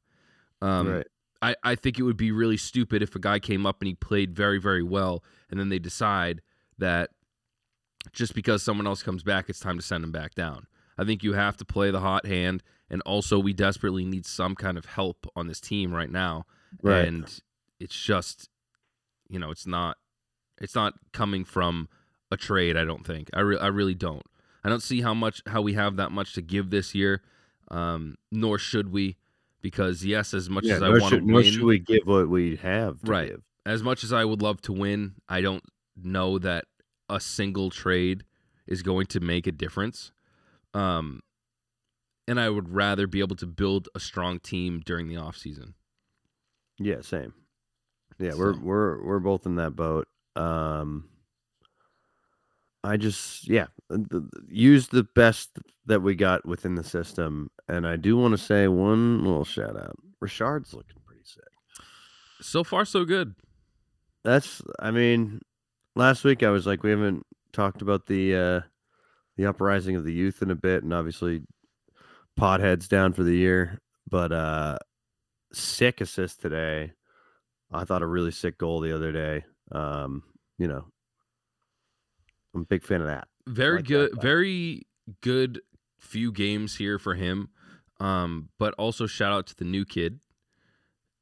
Um, 0.62 0.88
right 0.88 1.06
I, 1.43 1.55
I 1.62 1.75
think 1.75 1.99
it 1.99 2.02
would 2.02 2.17
be 2.17 2.32
really 2.32 2.56
stupid 2.56 3.02
if 3.02 3.14
a 3.14 3.19
guy 3.19 3.38
came 3.38 3.67
up 3.67 3.81
and 3.81 3.88
he 3.88 3.94
played 3.94 4.34
very, 4.34 4.58
very 4.58 4.82
well, 4.82 5.23
and 5.50 5.61
then 5.61 5.69
they 5.69 5.78
decide 5.78 6.43
that 6.78 7.11
just 8.12 8.34
because 8.34 8.62
someone 8.62 8.87
else 8.87 9.02
comes 9.02 9.23
back, 9.23 9.49
it's 9.49 9.61
time 9.61 9.76
to 9.76 9.84
send 9.84 10.05
him 10.05 10.12
back 10.12 10.34
down. 10.34 10.67
I 10.99 11.05
think 11.05 11.23
you 11.23 11.34
have 11.34 11.56
to 11.58 11.64
play 11.64 11.90
the 11.90 12.00
hot 12.00 12.26
hand, 12.26 12.62
and 12.88 13.02
also 13.02 13.38
we 13.38 13.52
desperately 13.52 14.05
need 14.05 14.26
some 14.26 14.55
kind 14.55 14.78
of 14.78 14.87
help 14.87 15.26
on 15.37 15.46
this 15.46 15.61
team 15.61 15.93
right 15.93 16.11
now. 16.11 16.46
right 16.82 17.06
And 17.06 17.40
it's 17.78 17.94
just, 17.94 18.49
you 19.28 19.38
know, 19.38 19.50
it's 19.50 19.67
not, 19.67 19.96
it's 20.61 20.75
not 20.75 20.94
coming 21.12 21.44
from 21.44 21.88
a 22.31 22.37
trade. 22.37 22.76
I 22.76 22.84
don't 22.84 23.06
think. 23.06 23.28
I 23.34 23.40
re- 23.40 23.58
I 23.58 23.67
really 23.69 23.94
don't. 23.94 24.23
I 24.64 24.69
don't 24.69 24.82
see 24.82 25.00
how 25.00 25.14
much 25.14 25.43
how 25.46 25.62
we 25.62 25.75
have 25.75 25.96
that 25.96 26.11
much 26.12 26.32
to 26.34 26.43
give 26.43 26.70
this 26.70 26.94
year, 26.94 27.23
um, 27.70 28.17
nor 28.32 28.58
should 28.58 28.90
we, 28.90 29.17
because 29.62 30.05
yes, 30.05 30.34
as 30.34 30.50
much 30.50 30.64
yeah, 30.64 30.75
as 30.76 30.82
I 30.82 30.88
want 30.90 31.14
to 31.14 31.20
win, 31.20 31.44
should 31.44 31.62
we 31.62 31.78
give 31.78 32.00
what 32.05 32.28
we 32.28 32.56
have 32.56 33.00
to 33.02 33.11
Right. 33.11 33.31
give. 33.31 33.43
as 33.64 33.82
much 33.82 34.02
as 34.02 34.12
I 34.12 34.25
would 34.25 34.43
love 34.43 34.61
to 34.62 34.73
win, 34.73 35.14
I 35.28 35.40
don't 35.40 35.62
know 35.96 36.38
that 36.38 36.64
a 37.08 37.20
single 37.20 37.70
trade 37.70 38.25
is 38.67 38.82
going 38.82 39.06
to 39.06 39.20
make 39.20 39.46
a 39.46 39.52
difference. 39.52 40.11
Um, 40.75 41.20
and 42.28 42.40
I 42.40 42.50
would 42.50 42.69
rather 42.69 43.06
be 43.06 43.20
able 43.20 43.37
to 43.37 43.46
build 43.46 43.88
a 43.94 44.00
strong 44.00 44.40
team 44.40 44.81
during 44.84 45.06
the 45.08 45.14
offseason. 45.14 45.75
Yeah, 46.78 47.00
same. 47.02 47.32
Yeah, 48.19 48.33
we're 48.35 48.59
we're 48.59 49.05
we're 49.05 49.19
both 49.21 49.47
in 49.47 49.57
that 49.57 49.77
boat. 49.77 50.09
Um 50.35 51.09
I 52.85 52.97
just 52.97 53.49
yeah, 53.49 53.67
uh, 53.91 53.97
th- 53.97 54.09
th- 54.11 54.25
use 54.49 54.89
the 54.89 55.03
best 55.15 55.59
that 55.87 56.03
we 56.03 56.15
got 56.15 56.47
within 56.47 56.77
the 56.77 56.85
system 56.85 57.51
and 57.69 57.87
I 57.87 57.97
do 57.97 58.17
want 58.17 58.33
to 58.33 58.39
say 58.39 58.69
one 58.69 59.25
little 59.25 59.45
shout 59.45 59.77
out. 59.77 59.97
Richard's 60.21 60.73
looking 60.73 60.97
pretty 61.05 61.23
sick. 61.25 61.45
So 62.41 62.63
far, 62.65 62.85
so 62.85 63.05
good. 63.05 63.35
That's 64.25 64.62
I 64.79 64.91
mean, 64.91 65.41
last 65.95 66.25
week 66.25 66.43
I 66.43 66.51
was 66.51 66.67
like 66.67 66.83
we 66.83 66.91
haven't 66.91 67.25
talked 67.53 67.83
about 67.83 68.07
the 68.07 68.35
uh 68.37 68.61
the 69.37 69.47
uprising 69.47 69.97
of 69.97 70.05
the 70.05 70.12
youth 70.12 70.41
in 70.43 70.51
a 70.51 70.55
bit 70.57 70.83
and 70.83 70.95
obviously 70.95 71.43
Poitras 72.39 72.89
down 72.89 73.12
for 73.12 73.23
the 73.25 73.37
year, 73.37 73.81
but 74.09 74.33
uh 74.33 74.79
sick 75.53 76.01
assist 76.01 76.41
today. 76.41 76.93
I 77.76 77.84
thought 77.84 78.02
a 78.02 78.06
really 78.06 78.31
sick 78.31 78.58
goal 78.58 78.81
the 78.81 78.94
other 78.94 79.12
day. 79.12 79.44
Um, 79.73 80.23
you 80.58 80.67
know, 80.69 80.87
I'm 82.55 82.62
a 82.62 82.64
big 82.64 82.82
fan 82.82 83.00
of 83.00 83.06
that. 83.06 83.28
Very 83.46 83.76
like 83.78 83.87
good, 83.87 84.14
guy. 84.17 84.23
very 84.23 84.87
good 85.20 85.61
few 85.99 86.32
games 86.32 86.76
here 86.76 86.99
for 86.99 87.14
him. 87.14 87.49
Um, 88.00 88.50
but 88.58 88.75
also 88.75 89.06
shout 89.06 89.32
out 89.32 89.46
to 89.49 89.56
the 89.56 89.64
new 89.64 89.84
kid, 89.84 90.20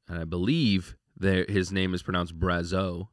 and 0.09 0.19
I 0.19 0.25
believe 0.25 0.95
that 1.17 1.49
his 1.49 1.71
name 1.71 1.93
is 1.93 2.03
pronounced 2.03 2.37
Brazeau, 2.37 3.07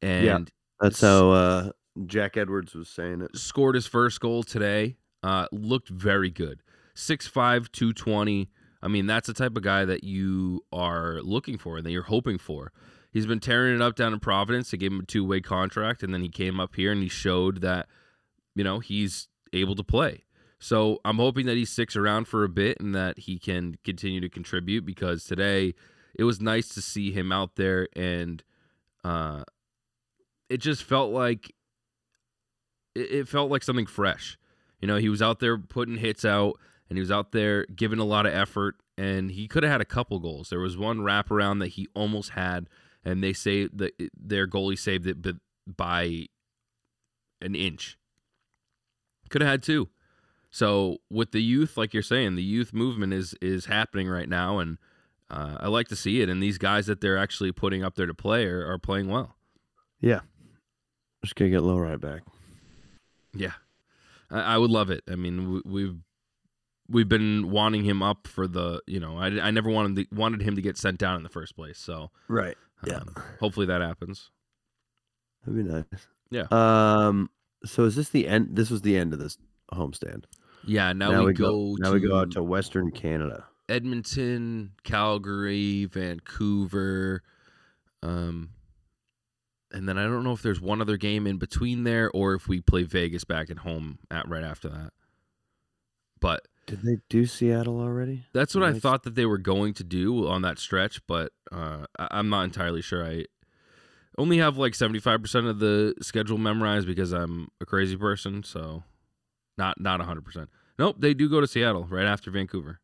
and 0.00 0.24
yeah, 0.24 0.38
That's 0.80 1.00
how 1.00 1.30
uh 1.32 1.70
Jack 2.06 2.36
Edwards 2.36 2.74
was 2.74 2.88
saying 2.88 3.22
it. 3.22 3.36
scored 3.36 3.74
his 3.74 3.86
first 3.86 4.20
goal 4.20 4.42
today. 4.44 4.96
Uh, 5.22 5.46
looked 5.52 5.88
very 5.88 6.30
good. 6.30 6.60
6'5", 6.94 7.72
220. 7.72 8.50
I 8.84 8.88
mean, 8.88 9.06
that's 9.06 9.26
the 9.26 9.34
type 9.34 9.56
of 9.56 9.62
guy 9.62 9.86
that 9.86 10.04
you 10.04 10.62
are 10.70 11.22
looking 11.22 11.56
for 11.56 11.78
and 11.78 11.86
that 11.86 11.90
you're 11.90 12.02
hoping 12.02 12.36
for. 12.36 12.70
He's 13.10 13.24
been 13.24 13.40
tearing 13.40 13.74
it 13.74 13.80
up 13.80 13.96
down 13.96 14.12
in 14.12 14.20
Providence. 14.20 14.70
They 14.70 14.76
gave 14.76 14.92
him 14.92 15.00
a 15.00 15.04
two 15.04 15.24
way 15.24 15.40
contract, 15.40 16.02
and 16.02 16.12
then 16.12 16.20
he 16.20 16.28
came 16.28 16.60
up 16.60 16.74
here 16.74 16.92
and 16.92 17.02
he 17.02 17.08
showed 17.08 17.62
that, 17.62 17.86
you 18.54 18.62
know, 18.62 18.80
he's 18.80 19.28
able 19.54 19.74
to 19.76 19.82
play. 19.82 20.24
So 20.58 21.00
I'm 21.02 21.16
hoping 21.16 21.46
that 21.46 21.56
he 21.56 21.64
sticks 21.64 21.96
around 21.96 22.28
for 22.28 22.44
a 22.44 22.48
bit 22.48 22.78
and 22.78 22.94
that 22.94 23.20
he 23.20 23.38
can 23.38 23.76
continue 23.84 24.20
to 24.20 24.28
contribute 24.28 24.84
because 24.84 25.24
today 25.24 25.74
it 26.14 26.24
was 26.24 26.40
nice 26.40 26.68
to 26.70 26.82
see 26.82 27.10
him 27.10 27.32
out 27.32 27.56
there 27.56 27.88
and 27.94 28.42
uh, 29.02 29.44
it 30.48 30.58
just 30.58 30.82
felt 30.82 31.10
like 31.10 31.54
it, 32.94 33.10
it 33.10 33.28
felt 33.28 33.50
like 33.50 33.62
something 33.62 33.86
fresh. 33.86 34.38
You 34.80 34.88
know, 34.88 34.96
he 34.96 35.08
was 35.08 35.22
out 35.22 35.40
there 35.40 35.56
putting 35.56 35.96
hits 35.96 36.24
out 36.24 36.58
and 36.88 36.96
he 36.96 37.00
was 37.00 37.10
out 37.10 37.32
there 37.32 37.66
giving 37.66 37.98
a 37.98 38.04
lot 38.04 38.26
of 38.26 38.34
effort 38.34 38.76
and 38.96 39.30
he 39.30 39.48
could 39.48 39.62
have 39.62 39.72
had 39.72 39.80
a 39.80 39.86
couple 39.86 40.18
goals. 40.20 40.50
There 40.50 40.60
was 40.60 40.76
one 40.76 40.98
wraparound 40.98 41.60
that 41.60 41.68
he 41.68 41.88
almost 41.94 42.30
had 42.30 42.68
and 43.04 43.22
they 43.22 43.32
say 43.32 43.68
that 43.72 43.92
their 44.16 44.46
goalie 44.46 44.78
saved 44.78 45.06
it 45.06 45.36
by 45.66 46.26
an 47.40 47.54
inch. 47.54 47.98
Could 49.28 49.42
have 49.42 49.50
had 49.50 49.62
two. 49.62 49.88
So 50.50 50.98
with 51.10 51.32
the 51.32 51.42
youth, 51.42 51.76
like 51.76 51.92
you're 51.92 52.02
saying, 52.02 52.36
the 52.36 52.42
youth 52.42 52.72
movement 52.72 53.12
is 53.12 53.34
is 53.42 53.66
happening 53.66 54.08
right 54.08 54.28
now, 54.28 54.60
and 54.60 54.78
uh, 55.28 55.56
I 55.58 55.68
like 55.68 55.88
to 55.88 55.96
see 55.96 56.20
it. 56.20 56.28
And 56.28 56.40
these 56.40 56.58
guys 56.58 56.86
that 56.86 57.00
they're 57.00 57.18
actually 57.18 57.50
putting 57.50 57.82
up 57.82 57.96
there 57.96 58.06
to 58.06 58.14
play 58.14 58.46
are, 58.46 58.64
are 58.64 58.78
playing 58.78 59.08
well. 59.08 59.34
Yeah. 60.00 60.20
Just 61.24 61.34
gonna 61.34 61.50
get 61.50 61.62
Lohrei 61.62 62.00
back. 62.00 62.22
Yeah, 63.34 63.54
I, 64.30 64.54
I 64.54 64.58
would 64.58 64.70
love 64.70 64.90
it. 64.90 65.02
I 65.10 65.16
mean, 65.16 65.62
we've 65.64 65.96
we've 66.88 67.08
been 67.08 67.50
wanting 67.50 67.84
him 67.84 68.02
up 68.02 68.26
for 68.26 68.46
the 68.46 68.80
you 68.86 69.00
know 69.00 69.16
I, 69.18 69.26
I 69.26 69.50
never 69.50 69.70
wanted 69.70 69.96
to, 69.96 70.16
wanted 70.16 70.42
him 70.42 70.56
to 70.56 70.62
get 70.62 70.76
sent 70.76 70.98
down 70.98 71.16
in 71.16 71.22
the 71.22 71.28
first 71.28 71.56
place. 71.56 71.78
So 71.78 72.10
Right. 72.28 72.56
Yeah. 72.86 72.96
um, 72.96 73.14
hopefully 73.40 73.66
that 73.66 73.80
happens. 73.80 74.30
That'd 75.44 75.64
be 75.64 75.72
nice. 75.72 76.06
Yeah. 76.30 76.46
Um 76.50 77.30
so 77.64 77.84
is 77.84 77.96
this 77.96 78.10
the 78.10 78.26
end 78.28 78.48
this 78.52 78.70
was 78.70 78.82
the 78.82 78.96
end 78.96 79.12
of 79.12 79.18
this 79.18 79.38
homestand. 79.72 80.24
Yeah, 80.66 80.94
now, 80.94 81.24
we, 81.24 81.34
go, 81.34 81.76
now 81.78 81.88
to 81.88 81.94
we 81.94 82.00
go 82.00 82.18
out 82.18 82.30
to 82.32 82.42
Western 82.42 82.90
Canada. 82.90 83.44
Edmonton, 83.68 84.72
Calgary, 84.82 85.84
Vancouver, 85.84 87.22
um, 88.02 88.50
and 89.72 89.88
then 89.88 89.98
I 89.98 90.04
don't 90.04 90.24
know 90.24 90.32
if 90.32 90.42
there's 90.42 90.60
one 90.60 90.80
other 90.80 90.96
game 90.96 91.26
in 91.26 91.38
between 91.38 91.84
there 91.84 92.10
or 92.12 92.34
if 92.34 92.46
we 92.46 92.60
play 92.60 92.84
Vegas 92.84 93.24
back 93.24 93.50
at 93.50 93.58
home 93.58 93.98
at 94.10 94.28
right 94.28 94.44
after 94.44 94.68
that. 94.68 94.92
But 96.20 96.46
Did 96.66 96.82
they 96.82 96.98
do 97.10 97.26
Seattle 97.26 97.80
already? 97.80 98.24
that's 98.32 98.54
what 98.54 98.64
I 98.64 98.70
Nice. 98.72 98.80
thought 98.80 99.02
that 99.04 99.14
they 99.14 99.26
were 99.26 99.38
going 99.38 99.74
to 99.74 99.84
do 99.84 100.26
on 100.26 100.42
that 100.42 100.58
stretch, 100.58 101.00
but 101.06 101.32
uh, 101.52 101.86
I- 101.98 102.08
I'm 102.12 102.28
not 102.30 102.44
entirely 102.44 102.80
sure. 102.82 103.04
I 103.04 103.26
only 104.16 104.38
have 104.38 104.56
like 104.56 104.72
75% 104.72 105.48
of 105.48 105.58
the 105.58 105.94
schedule 106.00 106.38
memorized 106.38 106.86
because 106.86 107.12
I'm 107.12 107.48
a 107.60 107.66
crazy 107.66 107.96
person, 107.96 108.42
so 108.42 108.84
not 109.58 109.78
not 109.80 110.00
100%. 110.00 110.46
Nope, 110.78 110.96
they 110.98 111.14
do 111.14 111.28
go 111.28 111.40
to 111.40 111.46
Seattle 111.46 111.84
right 111.90 112.06
after 112.06 112.30
Vancouver. 112.30 112.80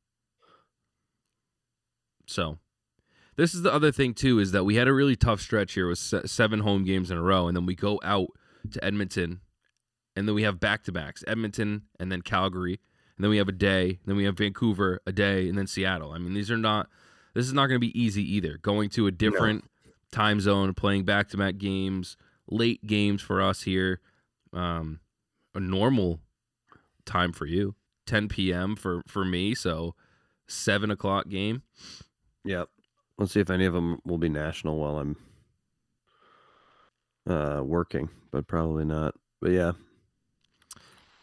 So, 2.27 2.59
this 3.37 3.55
is 3.55 3.63
the 3.63 3.73
other 3.73 3.91
thing 3.91 4.15
too 4.15 4.39
is 4.39 4.53
that 4.53 4.65
we 4.65 4.77
had 4.77 4.87
a 4.89 4.93
really 4.93 5.17
tough 5.17 5.41
stretch 5.41 5.73
here 5.75 5.89
with 5.89 5.99
se- 5.99 6.27
seven 6.27 6.61
home 6.61 6.85
games 6.85 7.11
in 7.11 7.17
a 7.17 7.23
row 7.23 7.49
and 7.49 7.57
then 7.57 7.67
we 7.67 7.75
go 7.75 7.99
out 8.05 8.29
to 8.71 8.85
Edmonton 8.85 9.41
and 10.15 10.29
then 10.29 10.35
we 10.35 10.43
have 10.43 10.61
back-to-backs, 10.61 11.25
Edmonton 11.27 11.83
and 11.99 12.11
then 12.13 12.21
Calgary, 12.23 12.79
and 13.21 13.25
then 13.25 13.31
we 13.31 13.37
have 13.37 13.50
a 13.50 13.53
day, 13.53 13.99
then 14.07 14.17
we 14.17 14.25
have 14.25 14.39
Vancouver 14.39 15.03
a 15.07 15.12
day 15.12 15.47
and 15.47 15.59
then 15.59 15.67
Seattle. 15.67 16.12
I 16.12 16.19
mean, 16.19 16.33
these 16.33 16.50
are 16.50 16.57
not 16.57 16.89
this 17.35 17.45
is 17.45 17.53
not 17.53 17.67
going 17.67 17.77
to 17.79 17.87
be 17.87 18.00
easy 18.00 18.23
either. 18.35 18.57
Going 18.57 18.89
to 18.91 19.07
a 19.07 19.11
different 19.11 19.65
time 20.11 20.41
zone, 20.41 20.73
playing 20.73 21.05
back-to-back 21.05 21.59
games, 21.59 22.17
late 22.49 22.87
games 22.87 23.21
for 23.21 23.43
us 23.43 23.62
here. 23.65 24.00
Um, 24.55 25.00
a 25.55 25.61
normal 25.61 26.21
time 27.05 27.33
for 27.35 27.45
you, 27.45 27.75
10 28.07 28.29
p.m. 28.29 28.75
for 28.75 29.03
for 29.07 29.23
me. 29.23 29.55
So 29.55 29.95
seven 30.49 30.91
o'clock 30.91 31.29
game. 31.29 31.62
Yep. 32.45 32.71
Let's 33.19 33.33
see 33.33 33.41
if 33.41 33.50
any 33.50 33.67
of 33.67 33.75
them 33.75 34.00
will 34.07 34.17
be 34.17 34.31
national 34.31 34.79
while 34.79 34.99
I'm 34.99 35.17
uh, 37.29 37.61
working, 37.62 38.09
but 38.31 38.47
probably 38.47 38.87
not. 38.87 39.15
But 39.43 39.50
yeah, 39.50 39.73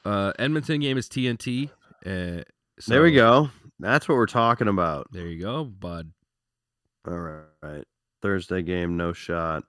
Uh, 0.06 0.32
Edmonton 0.38 0.80
game 0.80 0.98
is 1.00 1.10
TNT. 1.10 1.72
Uh, 2.06 2.44
so 2.80 2.94
there 2.94 3.04
we 3.04 3.12
go. 3.12 3.50
That's 3.80 4.08
what 4.08 4.16
we're 4.16 4.26
talking 4.26 4.68
about. 4.68 5.08
There 5.12 5.28
you 5.28 5.42
go, 5.42 5.64
bud. 5.64 6.12
All 7.08 7.18
right. 7.18 7.84
Thursday 8.22 8.62
game, 8.62 8.98
no 8.98 9.14
shot. 9.14 9.64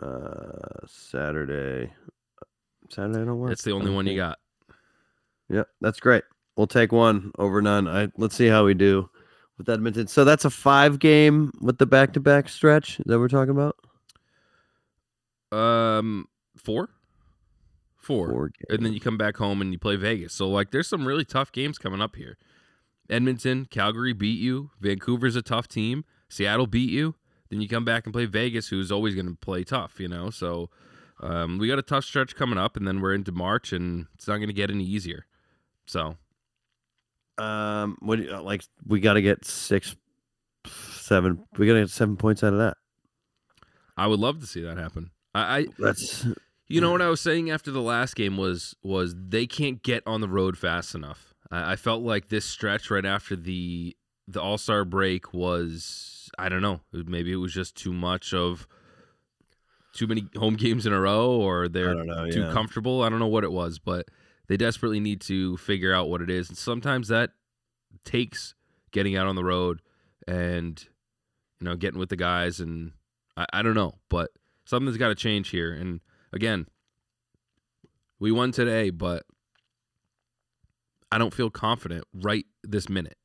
Uh, 0.00 0.86
Saturday. 0.86 1.92
Saturday, 2.90 3.24
don't 3.24 3.38
work. 3.38 3.50
That's 3.50 3.62
the 3.62 3.72
only 3.72 3.90
one 3.90 4.06
you 4.06 4.16
got. 4.16 4.38
Yep, 5.48 5.68
that's 5.80 6.00
great. 6.00 6.24
We'll 6.56 6.66
take 6.66 6.92
one 6.92 7.32
over 7.38 7.62
none. 7.62 7.86
I 7.86 8.08
let's 8.16 8.34
see 8.34 8.46
how 8.48 8.64
we 8.64 8.74
do 8.74 9.08
with 9.58 9.68
Edmonton. 9.68 10.06
So 10.06 10.24
that's 10.24 10.44
a 10.44 10.50
five 10.50 10.98
game 10.98 11.52
with 11.60 11.78
the 11.78 11.86
back 11.86 12.12
to 12.14 12.20
back 12.20 12.48
stretch. 12.48 12.98
That 13.06 13.18
we're 13.18 13.28
talking 13.28 13.50
about? 13.50 13.76
Um, 15.52 16.26
four, 16.56 16.90
four, 18.06 18.28
Four 18.30 18.50
and 18.70 18.84
then 18.84 18.92
you 18.92 19.00
come 19.00 19.18
back 19.18 19.36
home 19.36 19.60
and 19.60 19.72
you 19.72 19.78
play 19.78 19.96
Vegas. 19.96 20.32
So 20.32 20.48
like, 20.48 20.70
there's 20.70 20.88
some 20.88 21.06
really 21.06 21.24
tough 21.24 21.50
games 21.52 21.76
coming 21.78 22.00
up 22.00 22.16
here. 22.16 22.38
Edmonton, 23.10 23.66
Calgary 23.70 24.12
beat 24.12 24.40
you. 24.40 24.70
Vancouver's 24.80 25.36
a 25.36 25.42
tough 25.42 25.68
team. 25.68 26.04
Seattle 26.28 26.66
beat 26.66 26.90
you. 26.90 27.14
Then 27.50 27.60
you 27.60 27.68
come 27.68 27.84
back 27.84 28.06
and 28.06 28.12
play 28.12 28.26
Vegas, 28.26 28.68
who's 28.68 28.90
always 28.90 29.14
going 29.14 29.28
to 29.28 29.36
play 29.36 29.62
tough. 29.62 30.00
You 30.00 30.08
know, 30.08 30.30
so 30.30 30.70
um, 31.20 31.58
we 31.58 31.68
got 31.68 31.78
a 31.78 31.82
tough 31.82 32.04
stretch 32.04 32.34
coming 32.34 32.58
up, 32.58 32.76
and 32.76 32.86
then 32.86 33.00
we're 33.00 33.14
into 33.14 33.32
March, 33.32 33.72
and 33.72 34.06
it's 34.14 34.26
not 34.26 34.38
going 34.38 34.48
to 34.48 34.52
get 34.52 34.70
any 34.70 34.84
easier. 34.84 35.26
So 35.86 36.16
Um, 37.38 37.98
what 38.00 38.18
like 38.42 38.64
we 38.86 39.00
got 39.00 39.14
to 39.14 39.22
get 39.22 39.44
six, 39.44 39.94
seven. 40.66 41.44
We 41.58 41.66
got 41.66 41.74
to 41.74 41.80
get 41.80 41.90
seven 41.90 42.16
points 42.16 42.42
out 42.42 42.52
of 42.52 42.58
that. 42.58 42.76
I 43.96 44.06
would 44.06 44.20
love 44.20 44.40
to 44.40 44.46
see 44.46 44.62
that 44.62 44.78
happen. 44.78 45.10
I, 45.34 45.58
I 45.58 45.66
That's 45.78 46.26
You 46.68 46.80
know 46.80 46.88
mm. 46.88 46.92
what 46.92 47.02
I 47.02 47.08
was 47.08 47.20
saying 47.20 47.50
after 47.50 47.70
the 47.70 47.82
last 47.82 48.16
game 48.16 48.36
was 48.36 48.74
was 48.82 49.14
they 49.16 49.46
can't 49.46 49.82
get 49.82 50.02
on 50.06 50.20
the 50.20 50.28
road 50.28 50.58
fast 50.58 50.94
enough. 50.94 51.34
I, 51.50 51.72
I 51.72 51.76
felt 51.76 52.02
like 52.02 52.28
this 52.28 52.44
stretch 52.44 52.90
right 52.90 53.04
after 53.04 53.36
the 53.36 53.96
the 54.26 54.42
All 54.42 54.58
Star 54.58 54.84
break 54.84 55.32
was 55.32 56.28
I 56.38 56.48
don't 56.48 56.62
know 56.62 56.80
maybe 56.92 57.32
it 57.32 57.36
was 57.36 57.52
just 57.52 57.76
too 57.76 57.92
much 57.92 58.34
of 58.34 58.66
too 59.92 60.06
many 60.06 60.28
home 60.36 60.56
games 60.56 60.86
in 60.86 60.92
a 60.92 61.00
row 61.00 61.30
or 61.30 61.68
they're 61.68 61.94
know. 61.94 62.30
too 62.30 62.42
yeah. 62.42 62.52
comfortable. 62.52 63.02
I 63.02 63.08
don't 63.08 63.20
know 63.20 63.26
what 63.26 63.44
it 63.44 63.52
was, 63.52 63.78
but 63.78 64.06
they 64.48 64.56
desperately 64.56 65.00
need 65.00 65.20
to 65.22 65.56
figure 65.56 65.94
out 65.94 66.08
what 66.08 66.20
it 66.20 66.30
is, 66.30 66.48
and 66.48 66.58
sometimes 66.58 67.08
that 67.08 67.30
takes 68.04 68.54
getting 68.92 69.16
out 69.16 69.26
on 69.26 69.36
the 69.36 69.44
road 69.44 69.82
and 70.26 70.84
you 71.60 71.64
know 71.64 71.76
getting 71.76 71.98
with 71.98 72.08
the 72.08 72.16
guys 72.16 72.60
and 72.60 72.92
I, 73.36 73.46
I 73.52 73.62
don't 73.62 73.74
know, 73.74 73.94
but 74.08 74.30
something's 74.64 74.96
got 74.96 75.08
to 75.08 75.14
change 75.14 75.50
here. 75.50 75.72
And 75.72 76.00
again, 76.36 76.66
we 78.20 78.30
won 78.30 78.52
today, 78.52 78.90
but 78.90 79.24
I 81.10 81.18
don't 81.18 81.34
feel 81.34 81.50
confident 81.50 82.04
right 82.14 82.46
this 82.62 82.88
minute. 82.88 83.18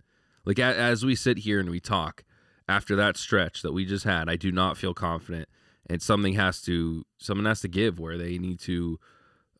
Like 0.45 0.57
as 0.57 1.05
we 1.05 1.15
sit 1.15 1.39
here 1.39 1.59
and 1.59 1.69
we 1.69 1.79
talk 1.79 2.23
after 2.67 2.95
that 2.95 3.17
stretch 3.17 3.61
that 3.61 3.73
we 3.73 3.85
just 3.85 4.05
had, 4.05 4.29
I 4.29 4.35
do 4.35 4.51
not 4.51 4.77
feel 4.77 4.93
confident, 4.93 5.47
and 5.87 6.01
something 6.01 6.33
has 6.33 6.61
to 6.63 7.05
someone 7.19 7.45
has 7.45 7.61
to 7.61 7.67
give 7.67 7.99
where 7.99 8.17
they 8.17 8.39
need 8.39 8.59
to 8.61 8.99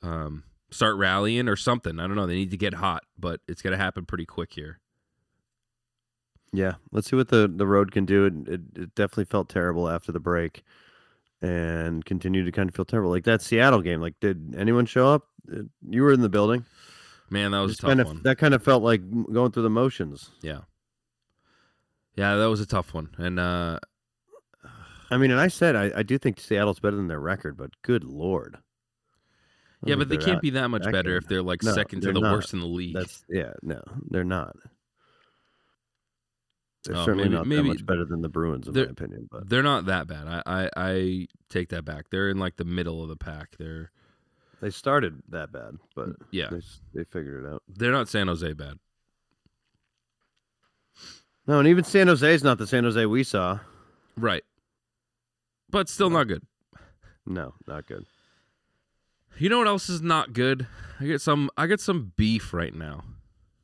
um, 0.02 0.44
start 0.72 0.98
rallying 0.98 1.48
or 1.48 1.56
something. 1.56 2.00
I 2.00 2.08
don't 2.08 2.16
know. 2.16 2.26
They 2.26 2.36
need 2.36 2.52
to 2.52 2.58
get 2.58 2.74
hot, 2.76 3.04
but 3.20 3.42
it's 3.48 3.62
going 3.62 3.78
to 3.78 3.84
happen 3.84 4.06
pretty 4.06 4.26
quick 4.26 4.54
here. 4.54 4.80
Yeah, 6.54 6.76
let's 6.92 7.10
see 7.10 7.16
what 7.16 7.30
the 7.30 7.52
the 7.54 7.68
road 7.68 7.92
can 7.92 8.06
do. 8.06 8.26
It, 8.26 8.34
it, 8.48 8.62
it 8.76 8.96
definitely 8.96 9.26
felt 9.26 9.50
terrible 9.50 9.88
after 9.88 10.12
the 10.12 10.20
break, 10.20 10.64
and 11.42 12.04
continue 12.06 12.44
to 12.46 12.52
kind 12.52 12.70
of 12.70 12.76
feel 12.76 12.86
terrible. 12.86 13.10
Like 13.10 13.24
that 13.26 13.42
Seattle 13.42 13.82
game. 13.82 14.02
Like, 14.02 14.20
did 14.20 14.56
anyone 14.58 14.86
show 14.86 15.08
up? 15.08 15.28
Uh, 15.52 15.64
You 15.90 16.04
were 16.04 16.12
in 16.14 16.22
the 16.22 16.30
building. 16.30 16.66
Man, 17.30 17.52
that 17.52 17.60
was 17.60 17.74
a 17.74 17.78
tough 17.78 17.88
kind 17.90 18.04
one. 18.04 18.18
of 18.18 18.24
that 18.24 18.38
kind 18.38 18.54
of 18.54 18.64
felt 18.64 18.84
like 18.84 19.02
going 19.32 19.52
through 19.52 19.64
the 19.64 19.70
motions. 19.70 20.32
Yeah. 20.42 20.62
Yeah, 22.16 22.36
that 22.36 22.46
was 22.50 22.60
a 22.60 22.66
tough 22.66 22.94
one. 22.94 23.10
And 23.18 23.40
uh 23.40 23.80
I 25.10 25.18
mean, 25.18 25.32
and 25.32 25.40
I 25.40 25.48
said 25.48 25.76
I, 25.76 25.92
I 26.00 26.04
do 26.04 26.18
think 26.18 26.40
Seattle's 26.40 26.80
better 26.80 26.96
than 26.98 27.08
their 27.08 27.20
record, 27.22 27.56
but 27.58 27.72
good 27.84 28.04
lord. 28.04 28.58
Yeah, 29.86 29.96
but 29.96 30.10
they 30.10 30.18
can't 30.18 30.34
they're 30.34 30.40
be 30.42 30.50
that 30.52 30.68
much 30.68 30.84
that 30.84 30.92
better 30.92 31.16
if 31.18 31.28
they're 31.28 31.42
like 31.42 31.64
No, 31.64 31.74
second 31.74 32.02
to 32.02 32.06
they're 32.08 32.14
the 32.14 32.20
not. 32.20 32.34
worst 32.34 32.54
in 32.54 32.60
the 32.60 32.66
league. 32.68 32.94
That's 32.96 33.24
yeah, 33.30 33.54
no, 33.64 33.82
they're 34.10 34.24
not. 34.26 34.56
They're 36.84 36.96
Oh, 36.96 37.06
certainly 37.06 37.26
maybe- 37.26 37.36
not 37.36 37.48
maybe- 37.48 37.62
that 37.62 37.68
much 37.68 37.86
better 37.86 38.06
than 38.06 38.22
the 38.22 38.30
Bruins, 38.30 38.68
in 38.68 38.74
my 38.74 38.82
opinion. 38.82 39.28
But 39.32 39.50
They're 39.50 39.62
not 39.64 39.86
that 39.86 40.08
bad. 40.08 40.28
I, 40.28 40.42
I 40.46 40.70
I 40.76 41.28
take 41.50 41.70
that 41.70 41.86
back. 41.86 42.10
They're 42.10 42.30
in 42.30 42.38
like 42.40 42.56
the 42.58 42.66
middle 42.66 43.04
of 43.04 43.10
the 43.10 43.16
pack. 43.16 43.56
They're 43.60 43.92
they 44.62 44.70
started 44.72 45.22
that 45.30 45.52
bad, 45.52 45.78
but 45.96 46.10
mm, 46.10 46.16
yeah. 46.32 46.50
they 46.50 46.62
they 46.94 47.04
figured 47.04 47.46
it 47.46 47.48
out. 47.52 47.62
They're 47.68 47.92
not 47.92 48.10
San 48.10 48.28
Jose 48.28 48.52
bad. 48.54 48.80
No, 51.48 51.60
and 51.60 51.68
even 51.68 51.84
San 51.84 52.08
Jose 52.08 52.34
is 52.34 52.44
not 52.44 52.58
the 52.58 52.68
San 52.68 52.84
Jose 52.84 53.04
we 53.06 53.24
saw. 53.24 53.60
Right. 54.16 54.44
But 55.70 55.90
still 55.90 56.10
not 56.10 56.28
good. 56.28 56.44
No, 57.26 57.56
not 57.68 57.88
good. 57.88 58.06
You 59.38 59.50
know 59.50 59.58
what 59.60 59.68
else 59.68 59.90
is 59.90 60.02
not 60.02 60.34
good? 60.34 60.68
I 61.00 61.06
get 61.06 61.22
some 61.22 61.50
I 61.58 61.66
get 61.68 61.80
some 61.80 62.12
beef 62.16 62.54
right 62.54 62.74
now. 62.74 63.04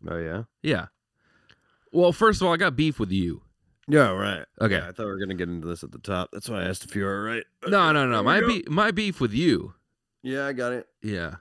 Oh 0.10 0.18
yeah. 0.18 0.44
Yeah. 0.64 0.88
Well, 1.92 2.12
first 2.12 2.42
of 2.42 2.48
all, 2.48 2.54
I 2.54 2.58
got 2.58 2.76
beef 2.76 3.00
with 3.00 3.12
you. 3.12 3.42
Yeah, 3.88 4.10
right. 4.12 4.46
Okay. 4.60 4.76
Yeah, 4.76 4.90
I 4.90 4.92
thought 4.92 5.06
we 5.06 5.12
were 5.12 5.18
gonna 5.20 5.36
get 5.36 5.48
into 5.50 5.68
this 5.68 5.84
at 5.84 5.92
the 5.92 6.00
top. 6.00 6.30
That's 6.34 6.50
why 6.50 6.62
I 6.62 6.66
asked 6.66 6.84
if 6.84 6.96
you 6.96 7.06
were 7.06 7.24
right. 7.24 7.44
No, 7.68 7.92
no, 7.94 8.06
no. 8.06 8.22
My 8.22 8.42
go. 8.42 8.48
beef 8.48 8.68
my 8.68 8.92
beef 8.92 9.22
with 9.22 9.34
you 9.34 9.74
Yeah, 10.24 10.46
I 10.46 10.54
got 10.54 10.74
it. 10.74 10.88
Yeah. 11.02 11.36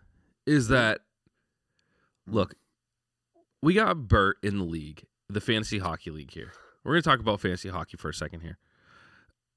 Is 0.46 0.68
that 0.68 1.00
look, 2.28 2.54
we 3.62 3.74
got 3.74 4.06
Bert 4.08 4.36
in 4.44 4.58
the 4.58 4.64
league, 4.64 5.04
the 5.28 5.40
fantasy 5.40 5.78
hockey 5.78 6.10
league 6.10 6.30
here. 6.30 6.52
We're 6.84 6.92
gonna 6.92 7.02
talk 7.02 7.18
about 7.18 7.40
fantasy 7.40 7.68
hockey 7.68 7.96
for 7.96 8.10
a 8.10 8.14
second 8.14 8.40
here. 8.42 8.58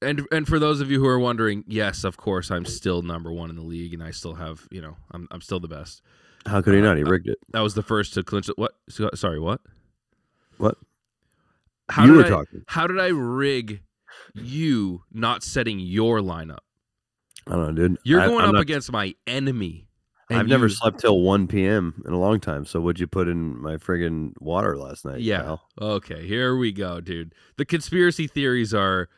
And 0.02 0.26
and 0.32 0.48
for 0.48 0.58
those 0.58 0.82
of 0.82 0.90
you 0.90 1.00
who 1.00 1.06
are 1.08 1.20
wondering, 1.20 1.64
yes, 1.68 2.04
of 2.04 2.18
course 2.18 2.50
I'm 2.50 2.66
still 2.66 3.04
number 3.04 3.32
one 3.32 3.52
in 3.52 3.56
the 3.56 3.62
league 3.62 3.94
and 3.94 4.02
I 4.02 4.10
still 4.12 4.34
have, 4.36 4.68
you 4.72 4.82
know, 4.82 4.98
I'm 5.12 5.28
I'm 5.30 5.42
still 5.42 5.60
the 5.60 5.68
best. 5.68 6.02
How 6.48 6.62
could 6.62 6.74
he 6.74 6.80
Uh, 6.80 6.84
not? 6.86 6.98
He 6.98 7.04
rigged 7.04 7.28
it. 7.28 7.38
I 7.54 7.62
was 7.62 7.76
the 7.76 7.84
first 7.84 8.16
to 8.16 8.24
clinch 8.24 8.50
it. 8.50 8.58
What 8.58 8.74
sorry, 9.14 9.40
what? 9.40 9.62
What? 10.60 10.78
How 11.90 12.06
you 12.06 12.12
did 12.12 12.18
were 12.18 12.26
I, 12.26 12.30
talking. 12.30 12.64
How 12.68 12.86
did 12.86 13.00
I 13.00 13.08
rig 13.08 13.82
you 14.36 15.04
not 15.12 15.42
setting 15.44 15.80
your 15.80 16.20
lineup? 16.20 16.60
I 17.48 17.54
don't 17.56 17.74
know, 17.76 17.88
dude. 17.88 17.98
You're 18.04 18.22
I- 18.22 18.28
going 18.28 18.44
I'm 18.44 18.50
up 18.50 18.54
not- 18.56 18.62
against 18.62 18.92
my 18.92 19.16
enemy. 19.26 19.88
I've 20.32 20.48
never 20.48 20.70
slept 20.70 21.00
till 21.00 21.22
1 21.22 21.48
p.m. 21.48 22.04
in 22.06 22.14
a 22.14 22.20
long 22.20 22.40
time. 22.40 22.64
So 22.64 22.80
what'd 22.80 23.00
you 23.00 23.08
put 23.08 23.28
in 23.28 23.60
my 23.60 23.78
friggin' 23.78 24.34
water 24.40 24.78
last 24.78 25.04
night? 25.04 25.22
Yeah. 25.22 25.42
pal? 25.42 25.62
Okay, 25.82 26.28
here 26.28 26.56
we 26.56 26.72
go, 26.72 27.02
dude. 27.02 27.34
The 27.58 27.66
conspiracy 27.66 28.28
theories 28.28 28.72
are 28.72 29.10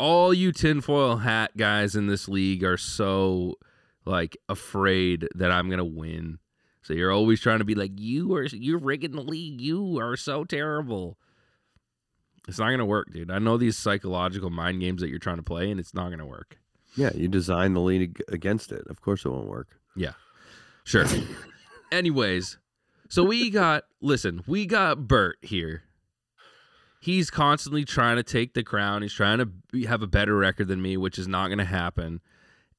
all 0.00 0.34
you 0.34 0.50
tinfoil 0.50 1.18
hat 1.18 1.56
guys 1.56 1.94
in 1.94 2.08
this 2.08 2.28
league 2.28 2.64
are 2.64 2.76
so 2.76 3.54
like 4.04 4.36
afraid 4.48 5.28
that 5.36 5.52
I'm 5.52 5.70
gonna 5.70 5.84
win. 5.84 6.40
So 6.86 6.94
you're 6.94 7.10
always 7.10 7.40
trying 7.40 7.58
to 7.58 7.64
be 7.64 7.74
like, 7.74 7.90
you 7.96 8.32
are 8.36 8.44
you're 8.44 8.78
rigging 8.78 9.10
the 9.10 9.20
league. 9.20 9.60
You 9.60 9.98
are 9.98 10.16
so 10.16 10.44
terrible. 10.44 11.18
It's 12.46 12.60
not 12.60 12.70
gonna 12.70 12.86
work, 12.86 13.12
dude. 13.12 13.28
I 13.28 13.40
know 13.40 13.56
these 13.56 13.76
psychological 13.76 14.50
mind 14.50 14.78
games 14.80 15.00
that 15.00 15.08
you're 15.08 15.18
trying 15.18 15.38
to 15.38 15.42
play, 15.42 15.68
and 15.68 15.80
it's 15.80 15.94
not 15.94 16.10
gonna 16.10 16.26
work. 16.26 16.58
Yeah, 16.94 17.10
you 17.12 17.26
design 17.26 17.74
the 17.74 17.80
league 17.80 18.22
against 18.28 18.70
it. 18.70 18.86
Of 18.88 19.00
course 19.00 19.24
it 19.24 19.30
won't 19.30 19.48
work. 19.48 19.80
Yeah, 19.96 20.12
sure. 20.84 21.06
Anyways, 21.90 22.58
so 23.08 23.24
we 23.24 23.50
got 23.50 23.82
listen, 24.00 24.44
we 24.46 24.64
got 24.64 25.08
Bert 25.08 25.38
here. 25.42 25.82
he's 27.00 27.30
constantly 27.30 27.84
trying 27.84 28.16
to 28.16 28.22
take 28.22 28.54
the 28.54 28.64
crown. 28.64 29.02
He's 29.02 29.12
trying 29.12 29.38
to 29.38 29.86
have 29.86 30.02
a 30.02 30.06
better 30.06 30.36
record 30.36 30.68
than 30.68 30.82
me, 30.82 30.96
which 30.96 31.18
is 31.18 31.28
not 31.28 31.46
going 31.48 31.58
to 31.58 31.64
happen. 31.64 32.20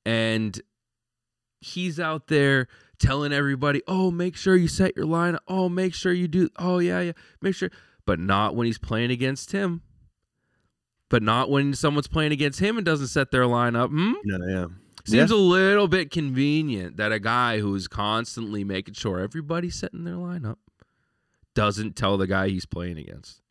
And 0.05 0.59
he's 1.61 1.99
out 1.99 2.27
there 2.27 2.67
telling 2.99 3.33
everybody, 3.33 3.81
"Oh, 3.87 4.11
make 4.11 4.35
sure 4.35 4.55
you 4.55 4.67
set 4.67 4.95
your 4.95 5.05
line. 5.05 5.37
Oh, 5.47 5.69
make 5.69 5.93
sure 5.93 6.13
you 6.13 6.27
do. 6.27 6.49
Oh, 6.57 6.79
yeah, 6.79 7.01
yeah. 7.01 7.11
Make 7.41 7.55
sure." 7.55 7.71
But 8.05 8.19
not 8.19 8.55
when 8.55 8.65
he's 8.65 8.77
playing 8.77 9.11
against 9.11 9.51
him. 9.51 9.81
But 11.09 11.23
not 11.23 11.49
when 11.49 11.73
someone's 11.73 12.07
playing 12.07 12.31
against 12.31 12.59
him 12.59 12.77
and 12.77 12.85
doesn't 12.85 13.07
set 13.07 13.31
their 13.31 13.43
lineup. 13.43 13.89
Hmm? 13.89 14.13
Yeah, 14.25 14.37
yeah. 14.47 14.65
Seems 15.05 15.31
a 15.31 15.37
little 15.37 15.87
bit 15.87 16.11
convenient 16.11 16.97
that 16.97 17.13
a 17.13 17.19
guy 17.19 17.59
who's 17.59 17.87
constantly 17.87 18.65
making 18.65 18.95
sure 18.95 19.19
everybody's 19.19 19.75
setting 19.75 20.03
their 20.03 20.15
lineup 20.15 20.57
doesn't 21.55 21.95
tell 21.95 22.17
the 22.17 22.27
guy 22.27 22.49
he's 22.49 22.65
playing 22.65 22.97
against. 22.97 23.41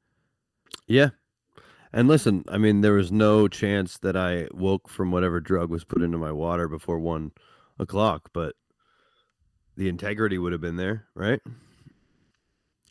Yeah. 0.87 1.11
And 1.95 2.09
listen, 2.09 2.45
I 2.49 2.59
mean, 2.59 2.83
there 2.83 2.93
was 2.93 3.11
no 3.11 3.49
chance 3.49 3.97
that 3.99 4.17
I 4.17 4.49
woke 4.53 4.89
from 4.89 5.11
whatever 5.11 5.41
drug 5.41 5.71
was 5.71 5.83
put 5.83 6.03
into 6.03 6.19
my 6.19 6.31
water 6.31 6.69
before 6.69 6.99
one 6.99 7.33
o'clock, 7.79 8.29
but 8.35 8.55
the 9.77 9.89
integrity 9.89 10.39
would 10.39 10.53
have 10.53 10.61
been 10.61 10.77
there, 10.77 11.07
right? 11.15 11.41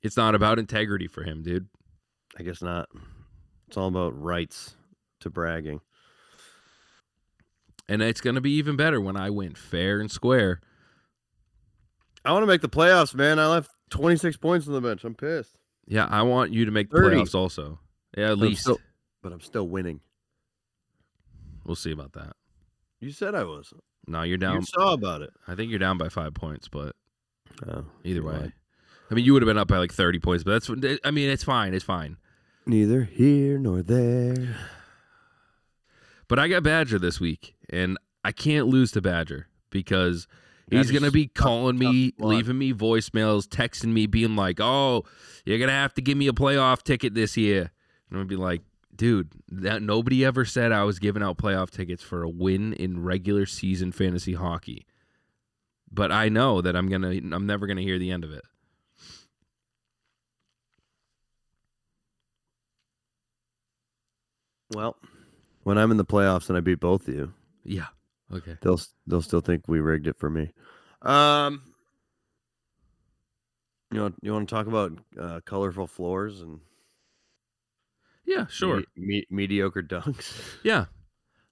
It's 0.03 0.17
not 0.17 0.35
about 0.35 0.59
integrity 0.59 1.07
for 1.07 1.23
him, 1.23 1.41
dude. 1.43 1.67
I 2.37 2.43
guess 2.43 2.61
not. 2.61 2.89
It's 3.67 3.77
all 3.77 3.87
about 3.87 4.19
rights 4.21 4.75
to 5.21 5.29
bragging. 5.29 5.81
And 7.87 8.01
it's 8.01 8.21
going 8.21 8.35
to 8.35 8.41
be 8.41 8.51
even 8.53 8.75
better 8.75 8.99
when 8.99 9.15
I 9.15 9.29
win 9.29 9.53
fair 9.55 9.99
and 9.99 10.09
square. 10.11 10.59
I 12.23 12.31
want 12.31 12.43
to 12.43 12.47
make 12.47 12.61
the 12.61 12.69
playoffs, 12.69 13.13
man. 13.13 13.37
I 13.39 13.47
left 13.47 13.69
26 13.91 14.37
points 14.37 14.67
on 14.67 14.73
the 14.73 14.81
bench. 14.81 15.03
I'm 15.03 15.13
pissed. 15.15 15.57
Yeah, 15.87 16.07
I 16.09 16.23
want 16.23 16.51
you 16.51 16.65
to 16.65 16.71
make 16.71 16.89
the 16.89 16.97
30. 16.97 17.17
playoffs 17.17 17.35
also. 17.35 17.79
Yeah, 18.17 18.31
at 18.31 18.39
But 18.39 18.43
I'm 18.45 18.49
least. 18.49 18.61
still- 18.61 18.79
but 19.21 19.31
I'm 19.33 19.41
still 19.41 19.67
winning. 19.67 20.01
We'll 21.65 21.75
see 21.75 21.91
about 21.91 22.13
that. 22.13 22.35
You 22.99 23.11
said 23.11 23.33
I 23.33 23.43
was. 23.43 23.73
No, 24.07 24.21
you're 24.23 24.37
down. 24.37 24.57
You 24.57 24.61
saw 24.63 24.93
about 24.93 25.21
it. 25.21 25.31
I 25.47 25.55
think 25.55 25.69
you're 25.69 25.79
down 25.79 25.97
by 25.97 26.09
five 26.09 26.33
points, 26.33 26.67
but 26.67 26.95
Oh, 27.67 27.85
either 28.03 28.23
way. 28.23 28.51
I 29.09 29.13
mean, 29.13 29.23
you 29.23 29.33
would 29.33 29.41
have 29.41 29.47
been 29.47 29.57
up 29.57 29.67
by 29.67 29.77
like 29.77 29.93
30 29.93 30.19
points, 30.19 30.43
but 30.43 30.63
that's, 30.81 30.99
I 31.03 31.11
mean, 31.11 31.29
it's 31.29 31.43
fine. 31.43 31.73
It's 31.73 31.85
fine. 31.85 32.17
Neither 32.65 33.03
here 33.03 33.57
nor 33.57 33.81
there. 33.81 34.57
But 36.27 36.39
I 36.39 36.47
got 36.47 36.63
Badger 36.63 36.97
this 36.97 37.19
week, 37.19 37.53
and 37.69 37.99
I 38.23 38.31
can't 38.31 38.65
lose 38.65 38.91
to 38.93 39.01
Badger 39.01 39.47
because 39.69 40.27
he's 40.71 40.89
going 40.89 41.03
to 41.03 41.11
be 41.11 41.27
calling 41.27 41.79
tough 41.79 41.93
me, 41.93 42.13
leaving 42.17 42.57
me 42.57 42.73
voicemails, 42.73 43.45
texting 43.45 43.93
me, 43.93 44.07
being 44.07 44.35
like, 44.35 44.59
oh, 44.59 45.03
you're 45.45 45.59
going 45.59 45.67
to 45.67 45.73
have 45.75 45.93
to 45.93 46.01
give 46.01 46.17
me 46.17 46.27
a 46.27 46.33
playoff 46.33 46.81
ticket 46.81 47.13
this 47.13 47.37
year. 47.37 47.59
And 47.61 47.69
I'm 48.09 48.17
going 48.17 48.27
to 48.27 48.35
be 48.37 48.41
like, 48.41 48.63
dude, 48.97 49.31
that 49.49 49.81
nobody 49.81 50.23
ever 50.25 50.45
said 50.45 50.71
I 50.71 50.83
was 50.83 50.99
giving 50.99 51.23
out 51.23 51.37
playoff 51.37 51.69
tickets 51.69 52.03
for 52.03 52.23
a 52.23 52.29
win 52.29 52.73
in 52.73 53.03
regular 53.03 53.45
season 53.45 53.91
fantasy 53.91 54.33
hockey. 54.33 54.85
But 55.91 56.11
I 56.11 56.29
know 56.29 56.61
that 56.61 56.75
I'm 56.75 56.89
going 56.89 57.01
to, 57.01 57.35
I'm 57.35 57.45
never 57.45 57.67
going 57.67 57.77
to 57.77 57.83
hear 57.83 57.99
the 57.99 58.11
end 58.11 58.23
of 58.23 58.31
it. 58.31 58.43
Well, 64.73 64.97
when 65.63 65.77
I'm 65.77 65.91
in 65.91 65.97
the 65.97 66.05
playoffs 66.05 66.49
and 66.49 66.57
I 66.57 66.61
beat 66.61 66.79
both 66.79 67.07
of 67.07 67.13
you, 67.13 67.33
Yeah. 67.63 67.87
Okay. 68.33 68.57
they'll 68.61 68.79
they'll 69.05 69.21
still 69.21 69.41
think 69.41 69.67
we 69.67 69.79
rigged 69.79 70.07
it 70.07 70.17
for 70.17 70.29
me. 70.29 70.51
Um, 71.03 71.61
you 73.91 73.99
know, 73.99 74.11
you 74.21 74.33
want 74.33 74.49
to 74.49 74.55
talk 74.55 74.65
about 74.67 74.93
uh, 75.19 75.41
colorful 75.45 75.85
floors 75.87 76.41
and 76.41 76.59
Yeah, 78.25 78.47
sure. 78.47 78.77
me- 78.77 78.85
me- 78.95 79.25
mediocre 79.29 79.83
dunks? 79.83 80.39
Yeah. 80.63 80.85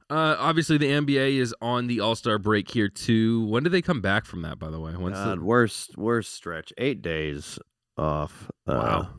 Uh, 0.10 0.36
obviously, 0.38 0.78
the 0.78 0.88
NBA 0.92 1.38
is 1.38 1.56
on 1.62 1.88
the 1.88 2.00
All 2.00 2.14
Star 2.16 2.38
break 2.38 2.70
here 2.70 2.90
too. 2.90 3.46
When 3.48 3.64
do 3.64 3.70
they 3.70 3.82
come 3.82 4.02
back 4.02 4.26
from 4.26 4.42
that? 4.44 4.60
By 4.60 4.70
the 4.70 4.80
way, 4.80 4.92
when's 4.94 5.16
God, 5.18 5.40
the, 5.40 5.44
worst 5.44 5.98
worst 5.98 6.34
stretch. 6.34 6.72
Eight 6.78 7.02
days 7.02 7.58
off. 7.98 8.52
Uh, 8.68 8.74
Wow. 8.74 9.10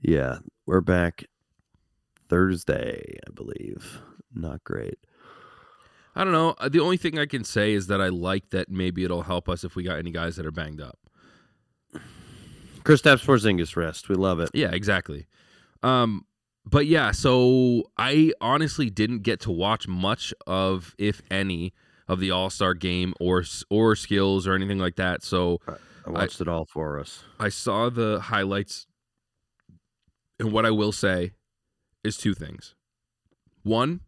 Yeah, 0.00 0.38
we're 0.66 0.80
back 0.80 1.24
Thursday, 2.28 3.18
I 3.26 3.30
believe. 3.32 3.98
Not 4.34 4.64
great. 4.64 4.98
I 6.16 6.24
don't 6.24 6.32
know. 6.32 6.54
Uh, 6.58 6.68
The 6.68 6.80
only 6.80 6.96
thing 6.96 7.18
I 7.18 7.26
can 7.26 7.44
say 7.44 7.72
is 7.72 7.86
that 7.88 8.00
I 8.00 8.08
like 8.08 8.50
that 8.50 8.68
maybe 8.70 9.04
it'll 9.04 9.22
help 9.24 9.48
us 9.48 9.62
if 9.64 9.76
we 9.76 9.82
got 9.82 9.98
any 9.98 10.10
guys 10.10 10.36
that 10.36 10.46
are 10.46 10.50
banged 10.50 10.80
up. 10.80 10.98
Chris 12.82 13.02
Porzingis 13.02 13.76
rest. 13.76 14.08
We 14.08 14.14
love 14.16 14.40
it. 14.40 14.50
Yeah, 14.54 14.70
exactly. 14.72 15.26
Um, 15.82 16.24
but 16.70 16.86
yeah, 16.86 17.10
so 17.10 17.90
I 17.98 18.32
honestly 18.40 18.90
didn't 18.90 19.22
get 19.22 19.40
to 19.40 19.50
watch 19.50 19.88
much 19.88 20.32
of, 20.46 20.94
if 20.98 21.20
any, 21.30 21.72
of 22.06 22.20
the 22.20 22.30
All 22.30 22.50
Star 22.50 22.74
game 22.74 23.14
or 23.20 23.44
or 23.68 23.96
skills 23.96 24.46
or 24.46 24.54
anything 24.54 24.78
like 24.78 24.96
that. 24.96 25.22
So 25.22 25.60
I 26.06 26.10
watched 26.10 26.40
it 26.40 26.48
all 26.48 26.64
for 26.64 26.98
us. 26.98 27.24
I 27.38 27.48
saw 27.48 27.88
the 27.88 28.20
highlights, 28.20 28.86
and 30.38 30.52
what 30.52 30.64
I 30.66 30.70
will 30.70 30.92
say 30.92 31.32
is 32.02 32.16
two 32.16 32.34
things. 32.34 32.74
One, 33.62 34.00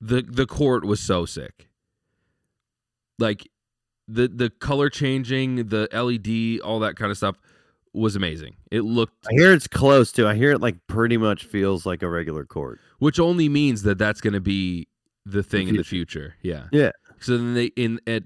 the 0.00 0.22
the 0.22 0.46
court 0.46 0.84
was 0.84 1.00
so 1.00 1.24
sick. 1.24 1.68
Like 3.18 3.48
the 4.06 4.28
the 4.28 4.50
color 4.50 4.90
changing, 4.90 5.68
the 5.68 5.88
LED, 5.92 6.60
all 6.60 6.80
that 6.80 6.96
kind 6.96 7.10
of 7.10 7.16
stuff 7.16 7.36
was 7.98 8.16
amazing. 8.16 8.56
It 8.70 8.82
looked, 8.82 9.26
I 9.30 9.34
hear 9.34 9.52
it's 9.52 9.66
close 9.68 10.12
too. 10.12 10.26
I 10.26 10.34
hear 10.34 10.52
it 10.52 10.60
like 10.60 10.76
pretty 10.86 11.16
much 11.16 11.44
feels 11.44 11.84
like 11.84 12.02
a 12.02 12.08
regular 12.08 12.44
court. 12.44 12.80
which 12.98 13.18
only 13.20 13.48
means 13.48 13.82
that 13.82 13.98
that's 13.98 14.20
going 14.20 14.34
to 14.34 14.40
be 14.40 14.88
the 15.26 15.42
thing 15.42 15.68
in 15.68 15.76
the 15.76 15.84
future. 15.84 16.34
Yeah. 16.42 16.66
Yeah. 16.72 16.92
So 17.20 17.36
then 17.36 17.54
they 17.54 17.66
in 17.76 18.00
at 18.06 18.22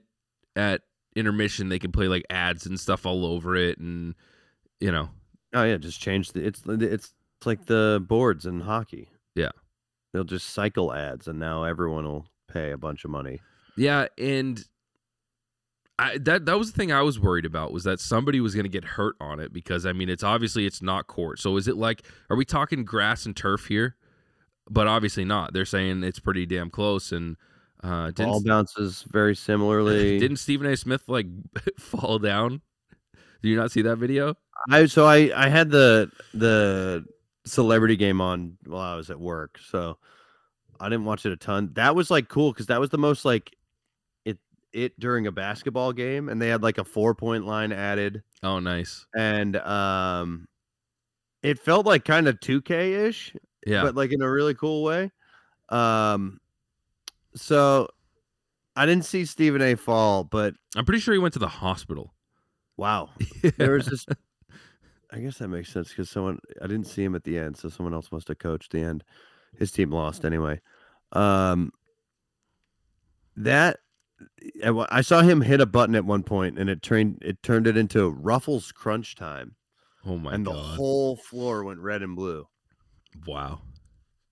at 0.54 0.82
intermission 1.16 1.68
they 1.68 1.78
can 1.78 1.92
play 1.92 2.08
like 2.08 2.24
ads 2.30 2.66
and 2.66 2.78
stuff 2.78 3.06
all 3.06 3.24
over 3.26 3.56
it, 3.56 3.78
and 3.78 4.14
you 4.80 4.92
know 4.92 5.10
Oh 5.54 5.64
yeah, 5.64 5.76
just 5.76 6.00
change 6.00 6.32
the. 6.32 6.46
It's 6.46 6.62
it's 6.66 7.14
it's 7.38 7.46
like 7.46 7.66
the 7.66 8.02
boards 8.06 8.46
in 8.46 8.60
hockey. 8.60 9.10
Yeah. 9.34 9.50
they'll 10.12 10.24
just 10.24 10.50
cycle 10.50 10.92
ads, 10.92 11.26
and 11.26 11.38
now 11.38 11.64
everyone 11.64 12.04
will 12.04 12.26
pay 12.48 12.70
a 12.70 12.78
bunch 12.78 13.04
of 13.04 13.10
money. 13.10 13.40
Yeah, 13.76 14.06
and 14.18 14.62
I 16.02 16.18
that 16.18 16.46
that 16.46 16.58
was 16.58 16.72
the 16.72 16.76
thing 16.76 16.92
I 16.92 17.02
was 17.02 17.20
worried 17.20 17.44
about 17.44 17.72
was 17.72 17.84
that 17.84 18.00
somebody 18.00 18.40
was 18.40 18.54
going 18.54 18.64
to 18.64 18.70
get 18.70 18.84
hurt 18.84 19.14
on 19.20 19.38
it 19.38 19.52
because 19.52 19.86
I 19.86 19.92
mean 19.92 20.08
it's 20.08 20.24
obviously 20.24 20.66
it's 20.66 20.82
not 20.82 21.06
court. 21.06 21.38
So 21.38 21.56
is 21.56 21.68
it 21.68 21.76
like 21.76 22.02
are 22.28 22.36
we 22.36 22.44
talking 22.44 22.84
grass 22.84 23.24
and 23.26 23.36
turf 23.36 23.66
here? 23.66 23.96
But 24.68 24.86
obviously 24.86 25.24
not. 25.24 25.52
They're 25.52 25.64
saying 25.64 26.02
it's 26.02 26.18
pretty 26.18 26.46
damn 26.46 26.70
close 26.70 27.12
and 27.12 27.36
uh 27.84 28.10
Ball 28.10 28.42
bounces 28.42 29.04
very 29.10 29.36
similarly. 29.36 30.18
didn't 30.20 30.38
Stephen 30.38 30.66
A 30.66 30.76
Smith 30.76 31.04
like 31.06 31.26
fall 31.78 32.18
down? 32.18 32.60
Do 33.42 33.48
you 33.48 33.56
not 33.56 33.70
see 33.70 33.82
that 33.82 33.96
video? 33.96 34.36
I 34.70 34.86
so 34.86 35.06
I 35.06 35.30
I 35.34 35.48
had 35.48 35.70
the 35.70 36.10
the 36.34 37.04
celebrity 37.44 37.96
game 37.96 38.20
on 38.20 38.56
while 38.66 38.80
I 38.80 38.96
was 38.96 39.10
at 39.10 39.20
work, 39.20 39.58
so 39.70 39.98
I 40.80 40.88
didn't 40.88 41.04
watch 41.04 41.26
it 41.26 41.32
a 41.32 41.36
ton. 41.36 41.70
That 41.74 41.94
was 41.94 42.10
like 42.10 42.28
cool 42.28 42.52
because 42.52 42.66
that 42.66 42.80
was 42.80 42.90
the 42.90 42.98
most 42.98 43.24
like 43.24 43.54
it 44.72 44.98
during 44.98 45.26
a 45.26 45.32
basketball 45.32 45.92
game, 45.92 46.28
and 46.28 46.40
they 46.40 46.48
had 46.48 46.62
like 46.62 46.78
a 46.78 46.84
four 46.84 47.14
point 47.14 47.44
line 47.46 47.72
added, 47.72 48.22
Oh, 48.42 48.58
nice. 48.58 49.06
and 49.16 49.56
um, 49.56 50.46
it 51.42 51.58
felt 51.58 51.86
like 51.86 52.04
kind 52.04 52.28
of 52.28 52.40
two 52.40 52.60
K 52.62 52.92
ish, 53.06 53.34
Yeah. 53.66 53.82
but 53.82 53.94
like 53.94 54.12
in 54.12 54.22
a 54.22 54.30
really 54.30 54.54
cool 54.54 54.82
way. 54.84 55.10
Um, 55.68 56.38
so 57.34 57.88
I 58.76 58.86
didn't 58.86 59.04
see 59.04 59.24
Stephen 59.24 59.60
A. 59.62 59.74
fall, 59.74 60.24
but 60.24 60.54
I'm 60.76 60.84
pretty 60.84 61.00
sure 61.00 61.12
he 61.14 61.18
went 61.20 61.34
to 61.34 61.38
the 61.40 61.48
hospital. 61.48 62.14
wow, 62.76 63.10
there 63.58 63.72
was 63.72 63.86
this. 63.86 64.06
I 65.10 65.18
guess 65.18 65.38
that 65.38 65.48
makes 65.48 65.70
sense 65.70 65.90
because 65.90 66.08
someone 66.08 66.38
I 66.62 66.66
didn't 66.66 66.86
see 66.86 67.04
him 67.04 67.14
at 67.14 67.24
the 67.24 67.38
end, 67.38 67.56
so 67.58 67.68
someone 67.68 67.92
else 67.92 68.10
must 68.10 68.28
have 68.28 68.38
coached 68.38 68.72
the 68.72 68.80
end. 68.80 69.04
His 69.58 69.70
team 69.70 69.90
lost 69.90 70.24
anyway. 70.24 70.58
Um, 71.12 71.70
that 73.36 73.78
I 74.90 75.00
saw 75.00 75.22
him 75.22 75.40
hit 75.40 75.60
a 75.60 75.66
button 75.66 75.94
at 75.94 76.04
one 76.04 76.22
point, 76.22 76.58
and 76.58 76.68
it 76.70 76.82
turned 76.82 77.18
it 77.22 77.42
turned 77.42 77.66
it 77.66 77.76
into 77.76 78.08
Ruffles 78.10 78.72
crunch 78.72 79.14
time, 79.14 79.56
Oh 80.04 80.16
my 80.18 80.30
god 80.30 80.34
and 80.34 80.46
the 80.46 80.52
whole 80.52 81.16
floor 81.16 81.64
went 81.64 81.80
red 81.80 82.02
and 82.02 82.16
blue. 82.16 82.46
wow. 83.26 83.60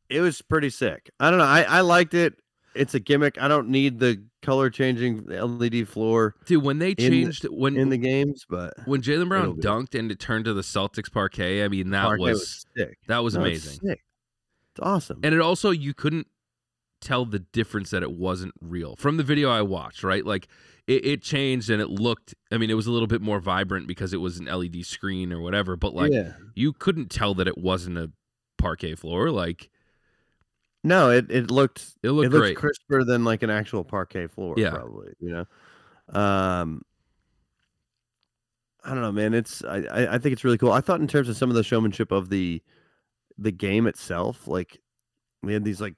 It 0.08 0.20
was 0.20 0.42
pretty 0.42 0.70
sick. 0.70 1.08
I 1.20 1.30
don't 1.30 1.38
know. 1.38 1.44
I 1.44 1.62
I 1.62 1.80
liked 1.82 2.14
it. 2.14 2.34
It's 2.74 2.94
a 2.94 3.00
gimmick. 3.00 3.40
I 3.40 3.48
don't 3.48 3.68
need 3.68 3.98
the 3.98 4.22
color 4.42 4.70
changing 4.70 5.24
LED 5.26 5.86
floor 5.88 6.34
Dude, 6.46 6.62
when 6.62 6.78
they 6.78 6.90
In- 6.92 6.96
changed 6.96 7.44
when 7.50 7.76
in 7.76 7.90
the 7.90 7.98
games, 7.98 8.44
but 8.48 8.74
when 8.86 9.02
Jaylen 9.02 9.28
Brown 9.28 9.56
dunked 9.60 9.96
and 9.98 10.10
it 10.10 10.18
turned 10.20 10.44
to 10.46 10.52
the 10.54 10.62
Celtics 10.62 11.10
parquet, 11.12 11.64
I 11.64 11.68
mean 11.68 11.90
that 11.90 12.04
Parquet 12.04 12.22
was, 12.32 12.64
sick. 12.76 12.96
that 13.08 13.18
was 13.24 13.34
No, 13.34 13.44
it's 13.44 13.64
amazing. 13.66 13.88
sick. 13.88 14.00
It's 14.72 14.80
awesome. 14.80 15.20
And 15.22 15.34
it 15.34 15.40
also 15.40 15.70
you 15.70 15.94
couldn't 15.94 16.26
tell 17.00 17.24
the 17.24 17.38
difference 17.38 17.90
that 17.90 18.02
it 18.02 18.12
wasn't 18.12 18.52
real 18.60 18.96
from 18.96 19.16
the 19.16 19.22
video 19.22 19.50
I 19.50 19.62
watched, 19.62 20.02
right? 20.04 20.24
Like 20.24 20.48
it, 20.86 21.04
it 21.04 21.22
changed 21.22 21.70
and 21.70 21.80
it 21.80 21.88
looked. 21.88 22.34
I 22.50 22.58
mean, 22.58 22.70
it 22.70 22.74
was 22.74 22.86
a 22.86 22.90
little 22.90 23.06
bit 23.06 23.22
more 23.22 23.40
vibrant 23.40 23.86
because 23.86 24.12
it 24.12 24.18
was 24.18 24.38
an 24.38 24.46
LED 24.46 24.84
screen 24.84 25.32
or 25.32 25.40
whatever. 25.40 25.76
But 25.76 25.94
like, 25.94 26.12
yeah. 26.12 26.32
you 26.54 26.72
couldn't 26.72 27.10
tell 27.10 27.34
that 27.34 27.48
it 27.48 27.58
wasn't 27.58 27.98
a 27.98 28.10
parquet 28.58 28.94
floor. 28.94 29.30
Like, 29.30 29.70
No, 30.82 31.10
it, 31.10 31.30
it 31.30 31.50
looked 31.50 31.94
it 32.02 32.10
looked 32.10 32.26
it 32.26 32.30
looks 32.30 32.48
great. 32.48 32.56
crisper 32.56 33.04
than 33.04 33.24
like 33.24 33.42
an 33.42 33.50
actual 33.50 33.84
parquet 33.84 34.26
floor, 34.26 34.54
Yeah. 34.58 34.70
probably. 34.70 35.12
You 35.20 35.30
know, 36.10 36.20
um, 36.20 36.82
I 38.84 38.90
don't 38.90 39.02
know, 39.02 39.12
man. 39.12 39.34
It's 39.34 39.62
I, 39.64 39.78
I 39.78 40.14
I 40.14 40.18
think 40.18 40.32
it's 40.32 40.44
really 40.44 40.58
cool. 40.58 40.72
I 40.72 40.80
thought 40.80 41.00
in 41.00 41.08
terms 41.08 41.28
of 41.28 41.36
some 41.36 41.50
of 41.50 41.56
the 41.56 41.64
showmanship 41.64 42.12
of 42.12 42.30
the 42.30 42.62
the 43.38 43.52
game 43.52 43.86
itself, 43.86 44.46
like 44.48 44.80
we 45.42 45.52
had 45.52 45.64
these 45.64 45.80
like 45.80 45.94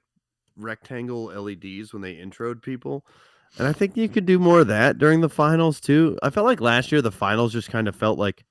rectangle 0.57 1.25
LEDs 1.25 1.93
when 1.93 2.01
they 2.01 2.15
introed 2.15 2.61
people, 2.61 3.05
and 3.57 3.67
I 3.67 3.73
think 3.73 3.95
you 3.95 4.09
could 4.09 4.25
do 4.25 4.39
more 4.39 4.61
of 4.61 4.67
that 4.67 4.97
during 4.97 5.21
the 5.21 5.29
finals 5.29 5.79
too. 5.79 6.17
I 6.23 6.29
felt 6.29 6.47
like 6.47 6.61
last 6.61 6.91
year 6.91 7.01
the 7.01 7.11
finals 7.11 7.53
just 7.53 7.69
kind 7.69 7.87
of 7.87 7.95
felt 7.95 8.17
like 8.17 8.43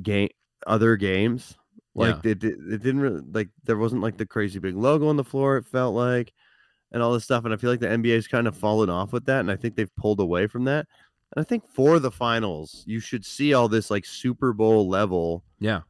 game 0.00 0.28
other 0.66 0.96
games. 0.96 1.56
Like 1.94 2.24
it, 2.26 2.44
it, 2.44 2.58
it 2.70 2.82
didn't 2.82 3.00
really 3.00 3.22
like 3.32 3.48
there 3.64 3.78
wasn't 3.78 4.02
like 4.02 4.18
the 4.18 4.26
crazy 4.26 4.58
big 4.58 4.76
logo 4.76 5.08
on 5.08 5.16
the 5.16 5.24
floor. 5.24 5.56
It 5.56 5.66
felt 5.66 5.94
like, 5.94 6.32
and 6.92 7.02
all 7.02 7.12
this 7.12 7.24
stuff. 7.24 7.44
And 7.44 7.54
I 7.54 7.56
feel 7.56 7.70
like 7.70 7.80
the 7.80 7.86
NBA's 7.86 8.28
kind 8.28 8.46
of 8.46 8.56
fallen 8.56 8.90
off 8.90 9.12
with 9.12 9.24
that, 9.26 9.40
and 9.40 9.50
I 9.50 9.56
think 9.56 9.74
they've 9.76 9.96
pulled 9.96 10.20
away 10.20 10.46
from 10.46 10.64
that. 10.64 10.86
And 11.34 11.42
I 11.42 11.48
think 11.48 11.64
for 11.74 11.98
the 11.98 12.10
finals, 12.10 12.84
you 12.86 13.00
should 13.00 13.24
see 13.24 13.54
all 13.54 13.68
this 13.68 13.90
like 13.90 14.04
Super 14.04 14.52
Bowl 14.52 14.88
level 14.88 15.42
yeah, 15.58 15.80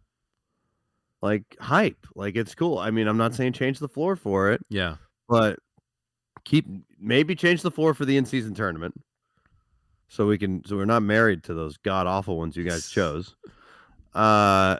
like 1.22 1.44
hype. 1.60 2.06
Like 2.14 2.36
it's 2.36 2.54
cool. 2.54 2.78
I 2.78 2.90
mean, 2.90 3.08
I'm 3.08 3.16
not 3.16 3.34
saying 3.34 3.54
change 3.54 3.78
the 3.78 3.88
floor 3.88 4.16
for 4.16 4.52
it, 4.52 4.60
yeah. 4.68 4.96
but 5.28 5.58
keep 6.44 6.66
maybe 7.00 7.34
change 7.34 7.62
the 7.62 7.70
floor 7.70 7.94
for 7.94 8.04
the 8.04 8.16
in 8.16 8.24
season 8.24 8.54
tournament. 8.54 8.94
So 10.08 10.26
we 10.26 10.38
can 10.38 10.64
so 10.64 10.76
we're 10.76 10.84
not 10.84 11.02
married 11.02 11.42
to 11.44 11.54
those 11.54 11.76
god 11.78 12.06
awful 12.06 12.38
ones 12.38 12.56
you 12.56 12.64
guys 12.64 12.88
chose. 12.88 13.34
Uh 14.14 14.78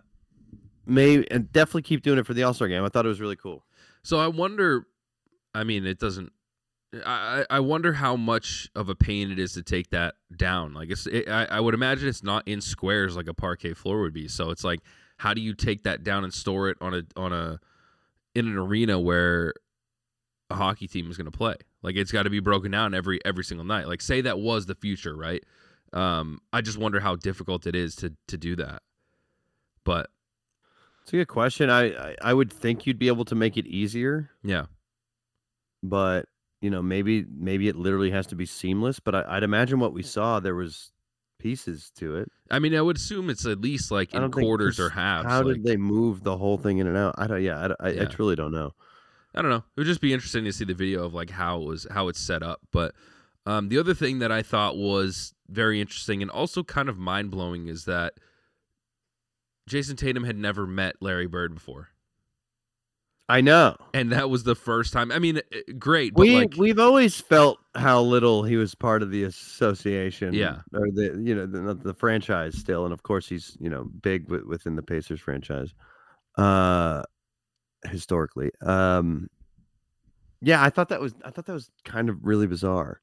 maybe 0.87 1.29
and 1.31 1.51
definitely 1.53 1.83
keep 1.83 2.03
doing 2.03 2.18
it 2.18 2.27
for 2.27 2.35
the 2.35 2.44
All-Star 2.44 2.68
game. 2.68 2.85
I 2.85 2.88
thought 2.88 3.05
it 3.05 3.09
was 3.09 3.20
really 3.20 3.37
cool. 3.37 3.64
So 4.03 4.18
I 4.18 4.29
wonder. 4.29 4.87
I 5.55 5.64
mean, 5.64 5.85
it 5.87 5.99
doesn't. 5.99 6.31
I 7.05 7.44
I 7.51 7.57
I 7.57 7.61
wonder 7.61 7.94
how 7.94 8.14
much 8.14 8.70
of 8.77 8.88
a 8.88 8.94
pain 8.94 9.33
it 9.33 9.38
is 9.38 9.55
to 9.55 9.62
take 9.62 9.90
that 9.90 10.14
down. 10.37 10.75
Like 10.75 10.90
it's, 10.90 11.07
it, 11.07 11.29
I 11.29 11.46
I 11.46 11.61
would 11.61 11.75
imagine 11.75 12.09
it's 12.09 12.22
not 12.22 12.46
in 12.46 12.61
squares 12.61 13.16
like 13.16 13.27
a 13.27 13.35
parquet 13.35 13.75
floor 13.75 14.01
would 14.03 14.12
be. 14.12 14.29
So 14.29 14.51
it's 14.51 14.62
like, 14.62 14.81
how 15.16 15.35
do 15.35 15.40
you 15.40 15.55
take 15.55 15.85
that 15.85 16.02
down 16.02 16.24
and 16.24 16.33
store 16.33 16.68
it 16.68 16.76
on 16.81 16.94
a 16.94 17.02
on 17.16 17.33
a 17.33 17.59
in 18.35 18.46
an 18.46 18.57
arena 18.57 19.00
where 19.00 19.55
a 20.50 20.55
hockey 20.55 20.87
team 20.87 21.11
is 21.11 21.16
going 21.16 21.31
to 21.31 21.37
play? 21.37 21.57
Like 21.83 21.96
it's 21.96 22.12
got 22.12 22.24
to 22.24 22.31
be 22.31 22.40
broken 22.40 22.70
down 22.70 22.94
every 22.94 23.24
every 23.24 23.44
single 23.44 23.64
night. 23.66 23.88
Like 23.88 24.02
say 24.02 24.20
that 24.22 24.38
was 24.38 24.66
the 24.66 24.74
future, 24.74 25.16
right? 25.16 25.42
Um, 25.92 26.40
I 26.52 26.61
just 26.61 26.79
wonder 26.79 27.00
how 27.00 27.16
difficult 27.16 27.66
it 27.66 27.74
is 27.74 27.94
to 27.96 28.12
to 28.29 28.37
do 28.37 28.57
that. 28.57 28.83
But 29.85 30.11
It's 31.02 31.12
a 31.12 31.16
good 31.16 31.29
question. 31.29 31.70
I, 31.70 32.11
I 32.11 32.16
I 32.20 32.35
would 32.35 32.52
think 32.52 32.87
you'd 32.87 32.98
be 32.98 33.09
able 33.09 33.24
to 33.26 33.35
make 33.35 33.57
it 33.57 33.66
easier, 33.66 34.31
yeah, 34.42 34.66
but 35.83 36.26
you 36.61 36.70
know, 36.70 36.83
maybe 36.83 37.24
maybe 37.31 37.68
it 37.68 37.76
literally 37.76 38.11
has 38.11 38.26
to 38.29 38.35
be 38.35 38.46
seamless. 38.46 38.98
But 38.98 39.14
I, 39.14 39.24
I'd 39.37 39.42
imagine 39.44 39.79
what 39.79 39.92
we 39.92 40.02
saw 40.02 40.40
there 40.40 40.55
was 40.57 40.90
pieces 41.46 41.92
to 41.96 42.16
it. 42.16 42.28
I 42.50 42.59
mean, 42.59 42.74
I 42.74 42.80
would 42.80 42.96
assume 42.96 43.30
it's 43.30 43.46
at 43.46 43.61
least 43.61 43.92
like 43.92 44.12
in 44.12 44.30
quarters 44.32 44.80
or 44.80 44.90
halves. 44.90 45.26
How 45.28 45.42
like- 45.42 45.54
did 45.54 45.64
they 45.64 45.76
move 45.76 46.24
the 46.24 46.37
whole 46.37 46.59
thing 46.59 46.78
in 46.78 46.88
and 46.88 46.96
out? 46.96 47.14
I 47.18 47.28
don't. 47.28 47.42
Yeah, 47.42 47.68
I, 47.80 47.88
I, 47.88 48.02
I 48.02 48.04
truly 48.06 48.35
don't 48.35 48.52
know. 48.52 48.72
I 49.32 49.42
don't 49.42 49.50
know. 49.50 49.59
It 49.76 49.80
would 49.80 49.87
just 49.87 50.00
be 50.00 50.12
interesting 50.12 50.44
to 50.44 50.52
see 50.52 50.64
the 50.64 50.74
video 50.74 51.04
of 51.04 51.14
like 51.14 51.30
how 51.30 51.61
it 51.61 51.66
was 51.66 51.87
how 51.90 52.09
it's 52.09 52.18
set 52.18 52.42
up. 52.42 52.61
But 52.72 52.94
um, 53.44 53.68
the 53.68 53.78
other 53.78 53.94
thing 53.94 54.18
that 54.18 54.32
I 54.32 54.42
thought 54.42 54.76
was 54.76 55.35
very 55.48 55.80
interesting 55.80 56.20
and 56.20 56.30
also 56.30 56.64
kind 56.64 56.88
of 56.88 56.98
mind 56.98 57.30
blowing 57.30 57.68
is 57.68 57.85
that 57.85 58.14
Jayson 59.68 59.96
Tatum 59.96 60.24
had 60.24 60.37
never 60.37 60.66
met 60.66 60.96
Larry 61.00 61.26
Bird 61.26 61.54
before, 61.54 61.90
I 63.29 63.41
know. 63.41 63.77
and 63.93 64.12
that 64.12 64.31
was 64.31 64.45
the 64.45 64.55
first 64.55 64.93
time. 64.93 65.11
I 65.11 65.19
mean, 65.19 65.39
eh, 65.39 65.61
great, 65.79 66.15
but 66.15 66.21
we 66.21 66.37
like, 66.37 66.55
we've 66.57 66.79
always 66.79 67.21
felt 67.21 67.59
how 67.75 68.01
little 68.01 68.45
he 68.45 68.57
was 68.57 68.75
part 68.75 69.03
of 69.03 69.11
the 69.11 69.25
association. 69.25 70.33
Yeah. 70.33 70.59
or 70.73 70.87
the 70.93 71.21
you 71.25 71.35
know 71.35 71.47
the, 71.47 71.75
the 71.75 71.95
franchise 71.95 72.57
still, 72.57 72.85
and 72.85 72.93
of 72.93 73.03
course 73.03 73.29
he's 73.29 73.57
you 73.59 73.69
know 73.69 73.85
big 74.03 74.25
wi- 74.27 74.47
within 74.47 74.77
the 74.77 74.83
Pacers 74.83 75.21
franchise, 75.21 75.75
uh, 76.39 77.03
historically. 77.85 78.51
Um, 78.62 79.29
yeah, 80.41 80.62
I 80.62 80.71
thought 80.71 80.91
that 80.91 81.01
was 81.01 81.15
I 81.25 81.31
thought 81.31 81.47
that 81.47 81.53
was 81.53 81.71
kind 81.85 82.09
of 82.09 82.19
really 82.25 82.47
bizarre. 82.47 83.01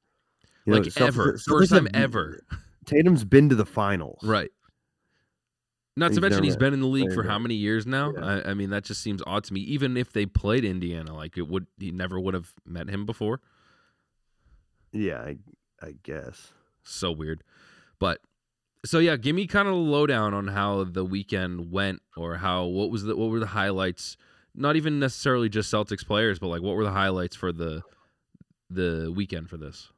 You 0.66 0.74
like 0.74 0.84
Celtics- 0.84 1.02
ever, 1.08 1.38
first 1.46 1.72
time 1.72 1.90
ever, 1.94 2.40
Tatum's 2.86 3.26
been 3.26 3.50
to 3.50 3.56
the 3.56 3.66
finals, 3.66 4.20
right? 4.24 4.52
Not 5.96 6.14
to 6.14 6.22
mention 6.22 6.44
he's 6.44 6.58
been 6.58 6.74
in 6.74 6.82
the 6.82 6.88
league 6.88 7.14
for 7.14 7.24
how 7.24 7.38
many 7.38 7.54
years 7.56 7.86
now? 7.86 8.14
Yeah. 8.16 8.26
I, 8.26 8.52
I 8.52 8.54
mean, 8.56 8.72
that 8.72 8.84
just 8.84 9.02
seems 9.02 9.22
odd 9.28 9.44
to 9.46 9.54
me. 9.54 9.60
Even 9.62 9.96
if 9.96 10.12
they 10.12 10.26
played 10.26 10.66
Indiana, 10.66 11.16
like 11.16 11.38
it 11.38 11.48
would, 11.48 11.68
he 11.78 11.92
never 11.92 12.20
would 12.20 12.34
have 12.34 12.52
met 12.66 12.90
him 12.90 13.06
before. 13.06 13.42
Yeah, 14.92 15.20
I, 15.22 15.38
I 15.82 15.94
guess. 16.04 16.52
so 16.84 17.12
weird. 17.12 17.44
But 18.00 18.20
so 18.86 19.00
yeah, 19.00 19.16
give 19.16 19.36
me 19.36 19.48
kind 19.48 19.68
of 19.68 19.74
a 19.74 19.78
lowdown 19.78 20.34
on 20.34 20.48
how 20.48 20.84
the 20.84 21.06
weekend 21.06 21.72
went, 21.72 22.02
or 22.18 22.36
how 22.38 22.66
what 22.66 22.90
was 22.90 23.04
the 23.04 23.16
what 23.16 23.30
were 23.30 23.40
the 23.40 23.48
highlights? 23.48 24.18
Not 24.56 24.76
even 24.76 25.00
necessarily 25.00 25.50
just 25.50 25.72
Celtics 25.74 26.06
players, 26.06 26.40
but 26.40 26.48
like 26.48 26.62
what 26.62 26.76
were 26.76 26.84
the 26.84 26.92
highlights 26.92 27.36
for 27.36 27.52
the 27.52 27.82
the 28.70 29.12
weekend 29.16 29.50
for 29.50 29.58
this? 29.58 29.90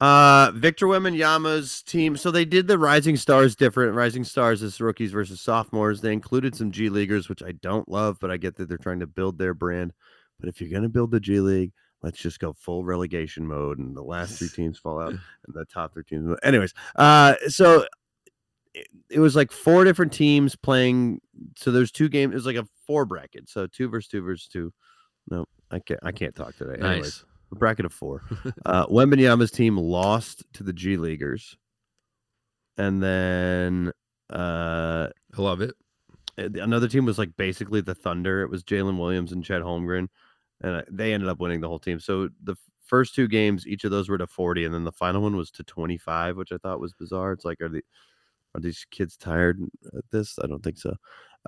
Uh, 0.00 0.52
Victor 0.54 0.86
Wembanyama's 0.86 1.82
team. 1.82 2.16
So 2.16 2.30
they 2.30 2.44
did 2.44 2.68
the 2.68 2.78
Rising 2.78 3.16
Stars 3.16 3.56
different. 3.56 3.94
Rising 3.94 4.24
Stars 4.24 4.62
is 4.62 4.80
rookies 4.80 5.10
versus 5.10 5.40
sophomores. 5.40 6.00
They 6.00 6.12
included 6.12 6.54
some 6.54 6.70
G 6.70 6.88
Leaguers, 6.88 7.28
which 7.28 7.42
I 7.42 7.52
don't 7.52 7.88
love, 7.88 8.18
but 8.20 8.30
I 8.30 8.36
get 8.36 8.56
that 8.56 8.68
they're 8.68 8.78
trying 8.78 9.00
to 9.00 9.06
build 9.06 9.38
their 9.38 9.54
brand. 9.54 9.92
But 10.38 10.48
if 10.48 10.60
you're 10.60 10.70
gonna 10.70 10.88
build 10.88 11.10
the 11.10 11.18
G 11.18 11.40
League, 11.40 11.72
let's 12.02 12.18
just 12.18 12.38
go 12.38 12.52
full 12.52 12.84
relegation 12.84 13.46
mode, 13.46 13.78
and 13.78 13.96
the 13.96 14.02
last 14.02 14.38
three 14.38 14.48
teams 14.48 14.78
fall 14.78 15.00
out, 15.00 15.10
and 15.10 15.20
the 15.48 15.64
top 15.64 15.94
three 15.94 16.04
teams. 16.04 16.36
Anyways, 16.44 16.74
uh, 16.94 17.34
so 17.48 17.84
it, 18.74 18.86
it 19.10 19.18
was 19.18 19.34
like 19.34 19.50
four 19.50 19.82
different 19.84 20.12
teams 20.12 20.54
playing. 20.54 21.20
So 21.56 21.72
there's 21.72 21.90
two 21.90 22.08
games. 22.08 22.32
It 22.32 22.36
was 22.36 22.46
like 22.46 22.56
a 22.56 22.68
four 22.86 23.04
bracket. 23.04 23.48
So 23.48 23.66
two 23.66 23.88
versus 23.88 24.08
two 24.08 24.22
versus 24.22 24.46
two. 24.46 24.72
No, 25.28 25.44
I 25.72 25.80
can't. 25.80 26.00
I 26.04 26.12
can't 26.12 26.36
talk 26.36 26.56
today. 26.56 26.80
Anyways, 26.80 27.02
Nice. 27.02 27.24
A 27.50 27.54
bracket 27.56 27.86
of 27.86 27.92
four. 27.92 28.22
uh, 28.66 28.86
Wembanyama's 28.86 29.50
team 29.50 29.76
lost 29.76 30.44
to 30.54 30.62
the 30.62 30.72
G 30.72 30.96
Leaguers, 30.96 31.56
and 32.76 33.02
then 33.02 33.92
uh, 34.30 35.08
I 35.36 35.40
love 35.40 35.60
it. 35.60 35.74
uh, 36.38 36.48
another 36.60 36.88
team 36.88 37.04
was 37.04 37.18
like 37.18 37.36
basically 37.36 37.80
the 37.80 37.94
Thunder. 37.94 38.42
It 38.42 38.50
was 38.50 38.64
Jalen 38.64 38.98
Williams 38.98 39.32
and 39.32 39.44
Chet 39.44 39.62
Holmgren, 39.62 40.08
and 40.60 40.84
they 40.90 41.12
ended 41.12 41.28
up 41.28 41.40
winning 41.40 41.60
the 41.60 41.68
whole 41.68 41.78
team. 41.78 42.00
So 42.00 42.28
the 42.42 42.56
first 42.84 43.14
two 43.14 43.28
games, 43.28 43.66
each 43.66 43.84
of 43.84 43.90
those 43.90 44.08
were 44.08 44.18
to 44.18 44.26
forty, 44.26 44.64
and 44.64 44.72
then 44.74 44.84
the 44.84 44.92
final 44.92 45.22
one 45.22 45.36
was 45.36 45.50
to 45.52 45.64
twenty-five, 45.64 46.36
which 46.36 46.52
I 46.52 46.58
thought 46.58 46.80
was 46.80 46.92
bizarre. 46.94 47.32
It's 47.32 47.44
like, 47.44 47.60
are 47.60 47.68
the 47.68 47.82
are 48.54 48.60
these 48.60 48.86
kids 48.90 49.16
tired 49.16 49.60
at 49.96 50.04
this? 50.10 50.38
I 50.42 50.46
don't 50.46 50.62
think 50.62 50.78
so. 50.78 50.94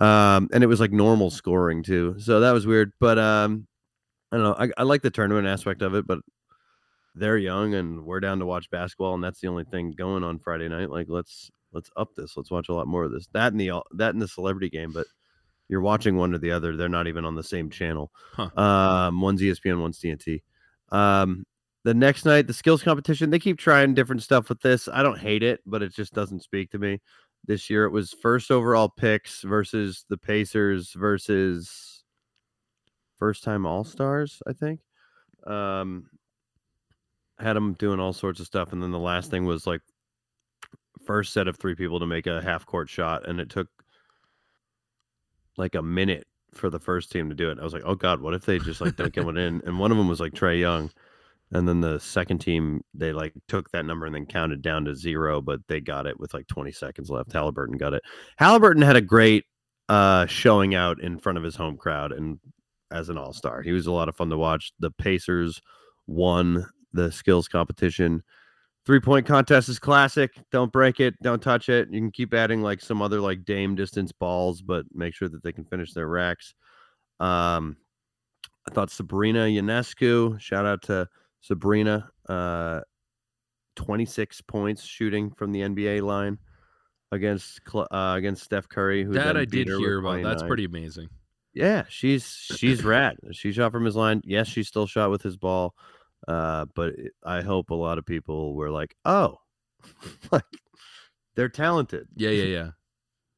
Um, 0.01 0.49
and 0.53 0.63
it 0.63 0.69
was 0.69 0.81
like 0.81 0.93
normal 0.93 1.31
scoring 1.31 1.83
too, 1.83 2.17
so 2.19 2.41
that 2.41 2.53
was 2.53 2.67
weird. 2.67 2.93
But 3.01 3.19
um, 3.19 3.67
I 4.33 4.37
don't 4.37 4.45
know. 4.45 4.57
I, 4.59 4.71
I 4.81 4.83
like 4.85 5.03
the 5.03 5.11
tournament 5.11 5.47
aspect 5.47 5.83
of 5.83 5.95
it, 5.95 6.07
but 6.07 6.21
they're 7.15 7.39
young 7.39 7.75
and 7.75 8.05
we're 8.05 8.21
down 8.21 8.39
to 8.39 8.47
watch 8.47 8.71
basketball, 8.71 9.15
and 9.15 9.25
that's 9.25 9.41
the 9.41 9.49
only 9.49 9.65
thing 9.65 9.93
going 9.93 10.23
on 10.23 10.39
Friday 10.39 10.69
night. 10.69 10.91
Like, 10.91 11.07
let's 11.09 11.51
let's 11.73 11.91
up 11.97 12.15
this. 12.17 12.37
Let's 12.37 12.51
watch 12.51 12.69
a 12.69 12.75
lot 12.75 12.87
more 12.87 13.05
of 13.05 13.13
this. 13.13 13.29
That 13.33 13.53
and 13.53 13.61
the 13.61 13.83
that 13.93 14.15
and 14.15 14.23
the 14.23 14.29
celebrity 14.29 14.71
game, 14.71 14.93
but 14.93 15.07
you're 15.69 15.81
watching 15.81 16.17
one 16.17 16.35
or 16.35 16.39
the 16.39 16.51
other. 16.51 16.77
They're 16.77 16.89
not 16.89 17.07
even 17.07 17.25
on 17.25 17.35
the 17.35 17.43
same 17.43 17.71
channel. 17.71 18.11
Huh. 18.33 18.51
Um, 18.57 19.21
one's 19.21 19.41
ESPN, 19.41 19.81
one's 19.81 20.01
TNT. 20.01 20.43
Um, 20.91 21.45
the 21.85 21.95
next 21.95 22.25
night, 22.25 22.47
the 22.47 22.53
skills 22.53 22.83
competition. 22.83 23.31
They 23.31 23.39
keep 23.39 23.59
trying 23.59 23.95
different 23.95 24.23
stuff 24.23 24.49
with 24.49 24.61
this. 24.61 24.89
I 24.89 25.03
don't 25.03 25.19
hate 25.19 25.43
it, 25.43 25.61
but 25.65 25.83
it 25.83 25.95
just 25.95 26.13
doesn't 26.13 26.43
speak 26.43 26.71
to 26.73 26.79
me. 26.79 27.01
This 27.47 27.71
year, 27.71 27.85
it 27.85 27.91
was 27.91 28.13
first 28.13 28.51
overall 28.51 28.89
picks 28.89 29.43
versus 29.43 30.05
the 30.09 30.19
Pacers 30.19 30.93
versus 30.93 32.00
first 33.21 33.45
time 33.45 33.65
All 33.67 33.85
Stars. 33.85 34.43
I 34.49 34.53
think. 34.53 34.81
Um, 35.47 36.07
had 37.39 37.55
them 37.55 37.75
doing 37.75 38.01
all 38.01 38.13
sorts 38.13 38.41
of 38.41 38.47
stuff, 38.47 38.73
and 38.73 38.83
then 38.83 38.91
the 38.91 38.99
last 38.99 39.31
thing 39.31 39.45
was 39.45 39.67
like 39.67 39.81
first 41.07 41.33
set 41.33 41.49
of 41.49 41.57
three 41.57 41.75
people 41.75 42.01
to 42.01 42.07
make 42.07 42.27
a 42.27 42.43
half 42.43 42.67
court 42.67 42.89
shot, 42.89 43.29
and 43.29 43.41
it 43.41 43.49
took 43.49 43.69
like 45.57 45.75
a 45.75 45.83
minute 45.83 46.27
for 46.53 46.69
the 46.69 46.81
first 46.81 47.13
team 47.13 47.29
to 47.29 47.35
do 47.35 47.51
it. 47.51 47.59
I 47.61 47.65
was 47.65 47.73
like, 47.73 47.85
oh 47.85 47.95
god, 47.95 48.21
what 48.21 48.35
if 48.35 48.45
they 48.45 48.59
just 48.59 48.81
like 48.81 48.97
don't 48.97 49.13
get 49.13 49.25
one 49.25 49.37
in? 49.39 49.63
And 49.65 49.79
one 49.79 49.93
of 49.93 49.99
them 49.99 50.09
was 50.09 50.21
like 50.21 50.33
Trae 50.33 50.61
Young, 50.61 50.91
and 51.53 51.67
then 51.67 51.81
the 51.81 51.99
second 51.99 52.39
team 52.39 52.83
they 52.95 53.13
like 53.13 53.33
took 53.49 53.71
that 53.71 53.87
number 53.87 54.07
and 54.07 54.15
then 54.15 54.27
counted 54.27 54.63
down 54.63 54.85
to 54.85 54.95
zero, 54.95 55.41
but 55.41 55.61
they 55.69 55.81
got 55.81 56.07
it 56.07 56.19
with 56.19 56.35
like 56.35 56.47
20 56.49 56.73
seconds 56.73 57.11
left. 57.11 57.33
Halliburton 57.33 57.77
got 57.77 57.95
it. 57.95 58.03
Halliburton 58.37 58.83
had 58.83 58.97
a 58.97 59.01
great 59.01 59.45
uh 59.89 60.27
showing 60.27 60.75
out 60.75 61.01
in 61.01 61.19
front 61.19 61.37
of 61.37 61.43
his 61.43 61.57
home 61.57 61.77
crowd 61.77 62.13
and 62.13 62.39
as 62.91 63.09
an 63.09 63.19
all-star. 63.19 63.63
He 63.63 63.73
was 63.73 63.87
a 63.87 63.93
lot 63.93 64.09
of 64.09 64.17
fun 64.17 64.31
to 64.31 64.37
watch. 64.37 64.73
The 64.81 64.91
Pacers 64.91 65.61
won 66.07 66.67
the 66.93 67.11
skills 67.13 67.49
competition. 67.49 68.23
Three 68.87 69.01
point 69.01 69.27
contest 69.27 69.69
is 69.69 69.79
classic. 69.79 70.33
Don't 70.51 70.73
break 70.73 71.01
it. 71.01 71.15
Don't 71.23 71.43
touch 71.43 71.69
it. 71.69 71.89
You 71.91 72.01
can 72.01 72.11
keep 72.11 72.33
adding 72.33 72.63
like 72.63 72.81
some 72.81 73.03
other 73.03 73.21
like 73.21 73.45
dame 73.45 73.75
distance 73.75 74.11
balls, 74.11 74.63
but 74.63 74.87
make 74.93 75.15
sure 75.15 75.29
that 75.29 75.43
they 75.43 75.53
can 75.53 75.65
finish 75.65 75.93
their 75.93 76.09
racks. 76.09 76.55
Um, 77.21 77.77
I 78.69 78.73
thought 78.73 78.91
Sabrina 78.91 79.41
Ionescu. 79.41 80.41
Shout 80.41 80.65
out 80.67 80.83
to 80.83 81.09
Sabrina. 81.41 82.11
Uh, 82.29 82.81
26 83.77 84.41
points 84.43 84.83
shooting 84.83 85.31
from 85.31 85.53
the 85.53 85.61
NBA 85.61 86.03
line 86.03 86.39
against 87.13 87.61
uh, 87.75 88.15
against 88.17 88.43
Steph 88.45 88.69
Curry. 88.69 89.05
Who 89.05 89.13
that 89.13 89.37
I 89.37 89.45
did 89.45 89.69
hear 89.69 89.99
about. 89.99 90.23
That's 90.23 90.43
pretty 90.43 90.65
amazing. 90.65 91.09
Yeah, 91.61 91.85
she's 91.89 92.25
she's 92.25 92.83
rad. 92.83 93.19
She 93.33 93.53
shot 93.53 93.71
from 93.73 93.85
his 93.85 93.95
line. 93.95 94.23
Yes, 94.25 94.49
she 94.49 94.63
still 94.63 94.87
shot 94.87 95.11
with 95.11 95.23
his 95.23 95.37
ball. 95.37 95.75
Uh, 96.27 96.67
but 96.75 96.95
I 97.25 97.43
hope 97.43 97.71
a 97.71 97.75
lot 97.75 97.99
of 97.99 98.07
people 98.07 98.55
were 98.55 98.71
like, 98.71 98.97
"Oh, 99.05 99.37
like 100.33 100.45
they're 101.35 101.49
talented." 101.51 102.09
Yeah, 102.17 102.31
yeah, 102.31 102.45
yeah. 102.45 102.71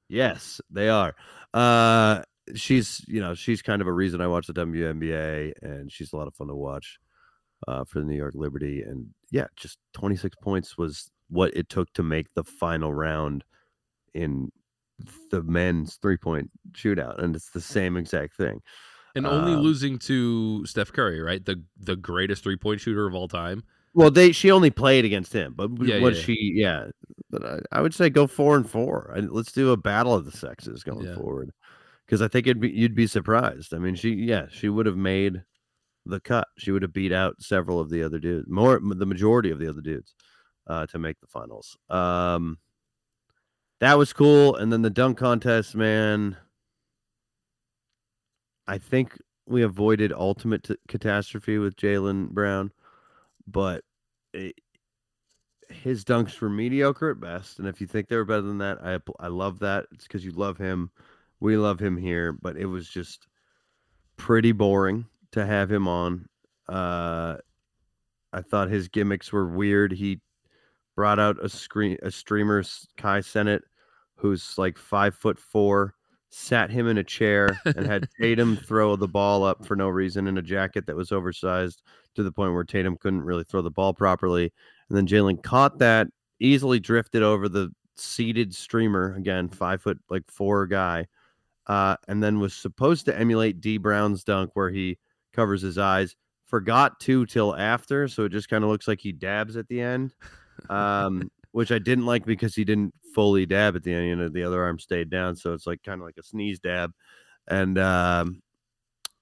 yes, 0.08 0.60
they 0.70 0.88
are. 0.88 1.14
Uh, 1.52 2.22
she's 2.54 3.04
you 3.08 3.20
know 3.20 3.34
she's 3.34 3.60
kind 3.60 3.82
of 3.82 3.88
a 3.88 3.92
reason 3.92 4.20
I 4.20 4.28
watch 4.28 4.46
the 4.46 4.52
WNBA, 4.52 5.52
and 5.62 5.90
she's 5.90 6.12
a 6.12 6.16
lot 6.16 6.28
of 6.28 6.34
fun 6.34 6.46
to 6.46 6.54
watch 6.54 6.98
uh, 7.66 7.84
for 7.84 7.98
the 7.98 8.06
New 8.06 8.16
York 8.16 8.34
Liberty. 8.36 8.82
And 8.82 9.08
yeah, 9.30 9.46
just 9.56 9.78
26 9.94 10.36
points 10.42 10.78
was 10.78 11.10
what 11.28 11.56
it 11.56 11.68
took 11.68 11.92
to 11.94 12.02
make 12.02 12.32
the 12.34 12.44
final 12.44 12.92
round 12.94 13.42
in 14.14 14.52
the 15.30 15.42
men's 15.42 15.96
three 15.96 16.16
point 16.16 16.50
shootout, 16.72 17.22
and 17.22 17.34
it's 17.36 17.50
the 17.50 17.60
same 17.60 17.96
exact 17.96 18.36
thing. 18.36 18.60
And 19.14 19.26
only 19.26 19.52
um, 19.52 19.60
losing 19.60 19.98
to 20.00 20.64
Steph 20.64 20.92
Curry, 20.92 21.20
right? 21.20 21.44
The 21.44 21.62
the 21.78 21.96
greatest 21.96 22.42
three 22.42 22.56
point 22.56 22.80
shooter 22.80 23.06
of 23.06 23.14
all 23.14 23.28
time. 23.28 23.62
Well, 23.94 24.10
they 24.10 24.32
she 24.32 24.50
only 24.50 24.70
played 24.70 25.04
against 25.04 25.32
him, 25.32 25.54
but 25.54 25.70
yeah, 25.82 26.00
what 26.00 26.14
yeah, 26.14 26.20
she 26.20 26.52
yeah. 26.54 26.86
But 27.30 27.44
I, 27.44 27.58
I, 27.72 27.80
would 27.80 27.94
say 27.94 28.10
go 28.10 28.26
four 28.26 28.56
and 28.56 28.68
four. 28.68 29.14
let's 29.30 29.52
do 29.52 29.70
a 29.72 29.76
battle 29.76 30.14
of 30.14 30.24
the 30.24 30.36
sexes 30.36 30.82
going 30.82 31.06
yeah. 31.06 31.14
forward, 31.14 31.52
because 32.06 32.22
I 32.22 32.28
think 32.28 32.46
it'd 32.46 32.60
be 32.60 32.70
you'd 32.70 32.94
be 32.94 33.06
surprised. 33.06 33.74
I 33.74 33.78
mean, 33.78 33.94
she 33.94 34.14
yeah 34.14 34.46
she 34.50 34.70
would 34.70 34.86
have 34.86 34.96
made 34.96 35.42
the 36.06 36.20
cut. 36.20 36.48
She 36.58 36.70
would 36.70 36.82
have 36.82 36.92
beat 36.92 37.12
out 37.12 37.42
several 37.42 37.80
of 37.80 37.90
the 37.90 38.02
other 38.02 38.18
dudes, 38.18 38.48
more 38.48 38.80
the 38.82 39.06
majority 39.06 39.50
of 39.50 39.58
the 39.58 39.68
other 39.68 39.82
dudes, 39.82 40.14
uh, 40.66 40.86
to 40.86 40.98
make 40.98 41.20
the 41.20 41.26
finals. 41.26 41.76
Um, 41.90 42.58
that 43.82 43.98
was 43.98 44.12
cool. 44.12 44.54
And 44.54 44.72
then 44.72 44.82
the 44.82 44.90
dunk 44.90 45.18
contest, 45.18 45.74
man. 45.74 46.36
I 48.68 48.78
think 48.78 49.18
we 49.44 49.64
avoided 49.64 50.12
ultimate 50.12 50.62
t- 50.62 50.76
catastrophe 50.86 51.58
with 51.58 51.74
Jaylen 51.74 52.30
Brown, 52.30 52.70
but 53.44 53.82
it, 54.32 54.54
his 55.68 56.04
dunks 56.04 56.40
were 56.40 56.48
mediocre 56.48 57.10
at 57.10 57.18
best. 57.18 57.58
And 57.58 57.66
if 57.66 57.80
you 57.80 57.88
think 57.88 58.06
they 58.06 58.14
were 58.14 58.24
better 58.24 58.42
than 58.42 58.58
that, 58.58 58.78
I 58.84 58.98
I 59.18 59.26
love 59.26 59.58
that. 59.58 59.86
It's 59.90 60.04
because 60.04 60.24
you 60.24 60.30
love 60.30 60.58
him. 60.58 60.92
We 61.40 61.56
love 61.56 61.80
him 61.80 61.96
here, 61.96 62.32
but 62.40 62.56
it 62.56 62.66
was 62.66 62.88
just 62.88 63.26
pretty 64.16 64.52
boring 64.52 65.06
to 65.32 65.44
have 65.44 65.72
him 65.72 65.88
on. 65.88 66.28
Uh, 66.68 67.38
I 68.32 68.42
thought 68.42 68.70
his 68.70 68.86
gimmicks 68.86 69.32
were 69.32 69.48
weird. 69.48 69.90
He 69.90 70.20
brought 70.94 71.18
out 71.18 71.44
a 71.44 71.48
screen 71.48 71.96
a 72.00 72.12
streamer 72.12 72.62
Kai 72.96 73.18
Cenat, 73.18 73.62
who's 74.22 74.56
like 74.56 74.78
five 74.78 75.14
foot 75.14 75.38
four, 75.38 75.94
sat 76.30 76.70
him 76.70 76.86
in 76.86 76.96
a 76.96 77.04
chair 77.04 77.60
and 77.64 77.84
had 77.84 78.08
Tatum 78.18 78.56
throw 78.66 78.96
the 78.96 79.08
ball 79.08 79.44
up 79.44 79.66
for 79.66 79.76
no 79.76 79.88
reason 79.88 80.26
in 80.26 80.38
a 80.38 80.42
jacket 80.42 80.86
that 80.86 80.96
was 80.96 81.12
oversized 81.12 81.82
to 82.14 82.22
the 82.22 82.32
point 82.32 82.54
where 82.54 82.64
Tatum 82.64 82.96
couldn't 82.96 83.22
really 83.22 83.44
throw 83.44 83.60
the 83.60 83.70
ball 83.70 83.92
properly. 83.92 84.52
And 84.88 84.96
then 84.96 85.06
Jaylen 85.06 85.42
caught 85.42 85.78
that, 85.80 86.06
easily 86.40 86.80
drifted 86.80 87.22
over 87.22 87.48
the 87.48 87.70
seated 87.96 88.54
streamer 88.54 89.14
again, 89.14 89.48
five 89.48 89.82
foot 89.82 89.98
like 90.08 90.22
four 90.30 90.66
guy, 90.66 91.06
uh, 91.66 91.96
and 92.08 92.22
then 92.22 92.40
was 92.40 92.54
supposed 92.54 93.04
to 93.06 93.18
emulate 93.18 93.60
Dee 93.60 93.78
Brown's 93.78 94.24
dunk 94.24 94.50
where 94.54 94.70
he 94.70 94.98
covers 95.32 95.62
his 95.62 95.78
eyes. 95.78 96.16
Forgot 96.46 97.00
to 97.00 97.26
till 97.26 97.56
after, 97.56 98.08
so 98.08 98.24
it 98.24 98.32
just 98.32 98.48
kind 98.48 98.62
of 98.62 98.70
looks 98.70 98.86
like 98.86 99.00
he 99.00 99.12
dabs 99.12 99.56
at 99.56 99.68
the 99.68 99.80
end, 99.80 100.14
um, 100.70 101.30
which 101.52 101.70
I 101.70 101.78
didn't 101.78 102.06
like 102.06 102.24
because 102.24 102.54
he 102.54 102.64
didn't 102.64 102.94
fully 103.14 103.46
dab 103.46 103.76
at 103.76 103.82
the 103.82 103.92
end. 103.92 104.06
You 104.06 104.16
know, 104.16 104.28
the 104.28 104.44
other 104.44 104.62
arm 104.62 104.78
stayed 104.78 105.10
down, 105.10 105.36
so 105.36 105.52
it's 105.52 105.66
like 105.66 105.82
kind 105.82 106.00
of 106.00 106.06
like 106.06 106.16
a 106.18 106.22
sneeze 106.22 106.60
dab, 106.60 106.92
and 107.48 107.78
um, 107.78 108.42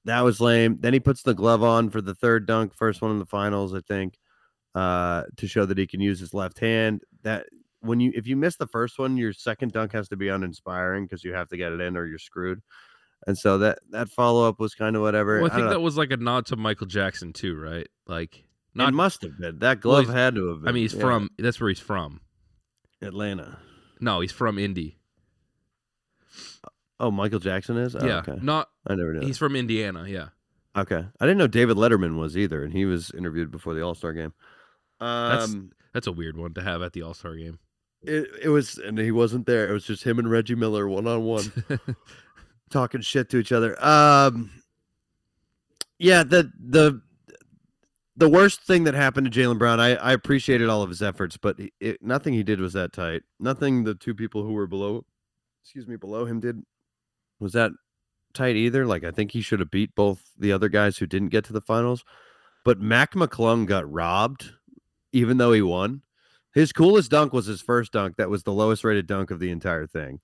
that 0.05 0.23
was 0.23 0.41
lame. 0.41 0.79
Then 0.81 0.93
he 0.93 1.01
puts 1.01 1.23
the 1.23 1.35
glove 1.35 1.63
on 1.63 1.91
for 1.91 2.01
the 2.01 2.15
third 2.15 2.47
dunk, 2.47 2.75
first 2.75 3.03
one 3.03 3.11
in 3.11 3.19
the 3.19 3.27
finals, 3.27 3.75
I 3.75 3.81
think, 3.81 4.19
uh, 4.75 5.25
to 5.37 5.47
show 5.47 5.67
that 5.67 5.79
he 5.79 5.87
can 5.87 6.01
use 6.01 6.21
his 6.21 6.33
left 6.33 6.59
hand. 6.59 7.03
That 7.23 7.47
when 7.81 8.01
you 8.01 8.13
if 8.15 8.27
you 8.27 8.37
miss 8.37 8.57
the 8.57 8.67
first 8.67 8.99
one, 8.99 9.17
your 9.17 9.33
second 9.33 9.73
dunk 9.73 9.93
has 9.93 10.09
to 10.09 10.17
be 10.17 10.29
uninspiring 10.29 11.05
because 11.05 11.25
you 11.25 11.35
have 11.35 11.49
to 11.49 11.57
get 11.57 11.73
it 11.73 11.81
in 11.81 11.97
or 11.97 12.07
you're 12.07 12.19
screwed. 12.19 12.61
And 13.27 13.37
so 13.37 13.59
that 13.59 13.81
that 13.91 14.09
follow 14.09 14.49
up 14.49 14.61
was 14.61 14.75
kind 14.75 14.97
of 14.97 15.03
whatever. 15.03 15.41
Well, 15.41 15.51
I 15.51 15.55
think 15.55 15.67
I 15.67 15.71
that 15.71 15.81
was 15.81 15.97
like 15.97 16.11
a 16.11 16.17
nod 16.17 16.47
to 16.47 16.57
Michael 16.57 16.87
Jackson 16.87 17.33
too, 17.33 17.59
right? 17.59 17.87
Like, 18.07 18.45
not 18.75 18.89
it 18.91 18.93
must 18.93 19.23
have 19.23 19.39
been 19.39 19.59
that 19.61 19.81
glove 19.81 20.07
well, 20.07 20.17
had 20.17 20.35
to 20.35 20.49
have. 20.49 20.61
Been. 20.61 20.69
I 20.69 20.73
mean, 20.73 20.83
he's 20.83 20.95
yeah. 20.95 21.01
from 21.01 21.31
that's 21.39 21.61
where 21.61 21.69
he's 21.69 21.81
from. 21.81 22.21
Atlanta. 23.03 23.59
No, 24.01 24.21
he's 24.21 24.33
from 24.33 24.59
Indy. 24.59 24.99
Oh, 26.99 27.11
Michael 27.11 27.39
Jackson 27.39 27.77
is. 27.79 27.97
Oh, 27.97 28.05
yeah, 28.05 28.19
okay. 28.19 28.39
not. 28.43 28.69
I 28.87 28.95
never 28.95 29.15
knew. 29.15 29.27
He's 29.27 29.39
that. 29.39 29.47
from 29.47 29.57
Indiana. 29.57 30.05
Yeah. 30.07 30.29
Okay, 30.77 31.05
I 31.19 31.25
didn't 31.25 31.39
know 31.39 31.49
David 31.49 31.77
Letterman 31.77 32.19
was 32.19 32.37
either, 32.37 32.63
and 32.63 32.73
he 32.73 32.85
was 32.85 33.11
interviewed 33.11 33.51
before 33.51 33.75
the 33.75 33.83
All 33.83 33.95
Star 33.95 34.13
game. 34.13 34.33
Um, 35.01 35.31
that's 35.31 35.57
that's 35.95 36.07
a 36.07 36.13
weird 36.13 36.37
one 36.37 36.55
to 36.55 36.63
have 36.63 36.83
at 36.83 36.93
the 36.93 37.03
All 37.03 37.15
Star 37.15 37.35
game. 37.35 37.59
It 38.03 38.29
it 38.45 38.49
was, 38.51 38.79
and 38.79 38.97
he 38.99 39.11
wasn't 39.11 39.47
there. 39.47 39.69
It 39.69 39.73
was 39.73 39.85
just 39.85 40.05
him 40.05 40.19
and 40.19 40.31
Reggie 40.31 40.55
Miller 40.55 40.89
one 40.89 41.07
on 41.07 41.25
one 41.25 41.53
talking 42.71 43.01
shit 43.01 43.29
to 43.31 43.39
each 43.39 43.53
other. 43.53 43.83
Um, 43.85 44.51
yeah, 45.99 46.23
the 46.23 46.53
the 46.59 47.03
the 48.21 48.29
worst 48.29 48.61
thing 48.61 48.85
that 48.85 48.93
happened 48.93 49.33
to 49.33 49.41
Jaylen 49.41 49.59
Brown, 49.59 49.81
I, 49.81 49.97
I 49.97 50.13
appreciated 50.13 50.69
all 50.69 50.83
of 50.83 50.91
his 50.91 51.01
efforts, 51.01 51.39
but 51.39 51.59
it, 51.81 52.03
nothing 52.03 52.35
he 52.35 52.43
did 52.43 52.61
was 52.61 52.75
that 52.75 52.93
tight. 52.93 53.23
Nothing 53.41 53.85
the 53.85 53.95
two 53.95 54.15
people 54.15 54.45
who 54.45 54.53
were 54.53 54.67
below, 54.67 55.07
excuse 55.65 55.89
me, 55.89 55.97
below 55.97 56.27
him 56.27 56.39
did 56.39 56.63
was 57.41 57.55
that 57.55 57.73
tight 58.35 58.57
either. 58.57 58.87
Like 58.87 59.05
I 59.05 59.11
think 59.11 59.33
he 59.33 59.41
should 59.41 59.59
have 59.59 59.71
beat 59.71 59.95
both 59.95 60.33
the 60.39 60.53
other 60.53 60.69
guys 60.69 60.99
who 60.99 61.07
didn't 61.07 61.31
get 61.31 61.45
to 61.47 61.55
the 61.55 61.63
finals. 61.63 62.05
But 62.63 62.79
Mac 62.79 63.15
McClung 63.15 63.65
got 63.65 63.91
robbed, 63.91 64.53
even 65.15 65.39
though 65.39 65.53
he 65.53 65.63
won. 65.63 66.03
His 66.53 66.73
coolest 66.73 67.11
dunk 67.11 67.33
was 67.33 67.47
his 67.47 67.63
first 67.63 67.91
dunk. 67.91 68.17
That 68.17 68.29
was 68.29 68.43
the 68.43 68.53
lowest 68.53 68.85
rated 68.85 69.07
dunk 69.07 69.31
of 69.31 69.41
the 69.41 69.51
entire 69.51 69.87
thing, 69.87 70.21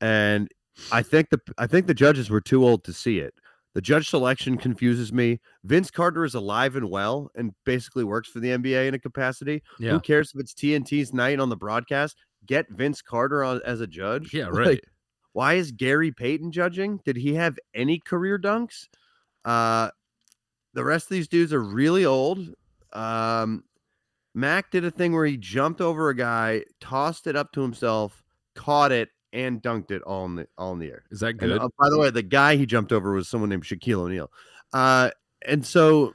and 0.00 0.48
I 0.90 1.02
think 1.02 1.28
the 1.28 1.40
I 1.58 1.66
think 1.66 1.86
the 1.86 1.92
judges 1.92 2.30
were 2.30 2.40
too 2.40 2.64
old 2.64 2.82
to 2.84 2.94
see 2.94 3.18
it. 3.18 3.34
The 3.76 3.82
judge 3.82 4.08
selection 4.08 4.56
confuses 4.56 5.12
me. 5.12 5.38
Vince 5.64 5.90
Carter 5.90 6.24
is 6.24 6.34
alive 6.34 6.76
and 6.76 6.88
well 6.88 7.30
and 7.34 7.52
basically 7.66 8.04
works 8.04 8.26
for 8.26 8.40
the 8.40 8.48
NBA 8.48 8.88
in 8.88 8.94
a 8.94 8.98
capacity. 8.98 9.62
Yeah. 9.78 9.90
Who 9.90 10.00
cares 10.00 10.32
if 10.34 10.40
it's 10.40 10.54
TNT's 10.54 11.12
night 11.12 11.38
on 11.38 11.50
the 11.50 11.58
broadcast? 11.58 12.16
Get 12.46 12.70
Vince 12.70 13.02
Carter 13.02 13.44
on 13.44 13.60
as 13.66 13.82
a 13.82 13.86
judge. 13.86 14.32
Yeah, 14.32 14.46
right. 14.50 14.66
Like, 14.66 14.84
why 15.34 15.54
is 15.54 15.72
Gary 15.72 16.10
Payton 16.10 16.52
judging? 16.52 17.00
Did 17.04 17.18
he 17.18 17.34
have 17.34 17.58
any 17.74 17.98
career 17.98 18.38
dunks? 18.38 18.88
Uh 19.44 19.90
the 20.72 20.82
rest 20.82 21.04
of 21.04 21.10
these 21.10 21.28
dudes 21.28 21.52
are 21.52 21.62
really 21.62 22.06
old. 22.06 22.54
Um 22.94 23.62
Mac 24.34 24.70
did 24.70 24.86
a 24.86 24.90
thing 24.90 25.12
where 25.12 25.26
he 25.26 25.36
jumped 25.36 25.82
over 25.82 26.08
a 26.08 26.16
guy, 26.16 26.62
tossed 26.80 27.26
it 27.26 27.36
up 27.36 27.52
to 27.52 27.60
himself, 27.60 28.24
caught 28.54 28.90
it, 28.90 29.10
and 29.36 29.62
dunked 29.62 29.90
it 29.90 30.02
all 30.02 30.24
in 30.24 30.34
the 30.36 30.48
all 30.56 30.72
in 30.72 30.78
the 30.78 30.88
air. 30.88 31.04
Is 31.10 31.20
that 31.20 31.34
good? 31.34 31.50
And, 31.52 31.60
uh, 31.60 31.68
by 31.78 31.90
the 31.90 31.98
way, 31.98 32.10
the 32.10 32.22
guy 32.22 32.56
he 32.56 32.66
jumped 32.66 32.90
over 32.90 33.12
was 33.12 33.28
someone 33.28 33.50
named 33.50 33.64
Shaquille 33.64 34.00
O'Neal. 34.00 34.32
Uh, 34.72 35.10
and 35.46 35.64
so 35.64 36.14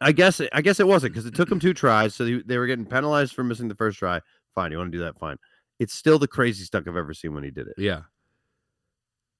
I 0.00 0.12
guess 0.12 0.40
I 0.52 0.60
guess 0.60 0.78
it 0.78 0.86
wasn't 0.86 1.14
because 1.14 1.26
it 1.26 1.34
took 1.34 1.50
him 1.50 1.58
two 1.58 1.74
tries, 1.74 2.14
so 2.14 2.24
they, 2.24 2.42
they 2.44 2.58
were 2.58 2.66
getting 2.66 2.86
penalized 2.86 3.34
for 3.34 3.42
missing 3.42 3.68
the 3.68 3.74
first 3.74 3.98
try. 3.98 4.20
Fine, 4.54 4.70
you 4.70 4.78
want 4.78 4.92
to 4.92 4.98
do 4.98 5.04
that? 5.04 5.18
Fine. 5.18 5.38
It's 5.80 5.94
still 5.94 6.18
the 6.18 6.28
craziest 6.28 6.70
dunk 6.70 6.86
I've 6.86 6.96
ever 6.96 7.14
seen 7.14 7.34
when 7.34 7.42
he 7.42 7.50
did 7.50 7.66
it. 7.66 7.74
Yeah, 7.78 8.02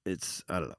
it's 0.05 0.43
I 0.49 0.59
don't 0.59 0.69
know. 0.69 0.75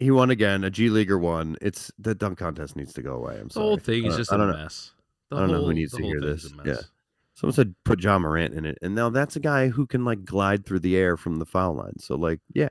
He 0.00 0.10
won 0.10 0.30
again. 0.30 0.64
A 0.64 0.70
G 0.70 0.90
leaguer 0.90 1.18
won. 1.18 1.56
It's 1.62 1.92
the 1.98 2.14
dunk 2.14 2.38
contest 2.38 2.74
needs 2.74 2.92
to 2.94 3.02
go 3.02 3.14
away. 3.14 3.38
I'm 3.38 3.48
sorry. 3.48 3.64
The 3.64 3.68
whole 3.68 3.78
thing 3.78 4.04
is 4.06 4.16
just 4.16 4.32
a 4.32 4.38
mess. 4.38 4.90
The 5.30 5.36
I 5.36 5.40
don't 5.40 5.48
whole, 5.50 5.58
know 5.60 5.66
who 5.66 5.74
needs 5.74 5.92
to 5.92 6.02
hear 6.02 6.20
this. 6.20 6.52
Yeah. 6.64 6.80
Someone 7.34 7.54
said 7.54 7.74
put 7.84 8.00
Ja 8.02 8.18
Morant 8.18 8.54
in 8.54 8.64
it, 8.64 8.78
and 8.80 8.94
now 8.94 9.10
that's 9.10 9.36
a 9.36 9.40
guy 9.40 9.68
who 9.68 9.86
can 9.86 10.04
like 10.04 10.24
glide 10.24 10.64
through 10.64 10.80
the 10.80 10.96
air 10.96 11.16
from 11.16 11.36
the 11.36 11.46
foul 11.46 11.74
line. 11.74 11.98
So 11.98 12.14
like, 12.14 12.40
yeah, 12.52 12.68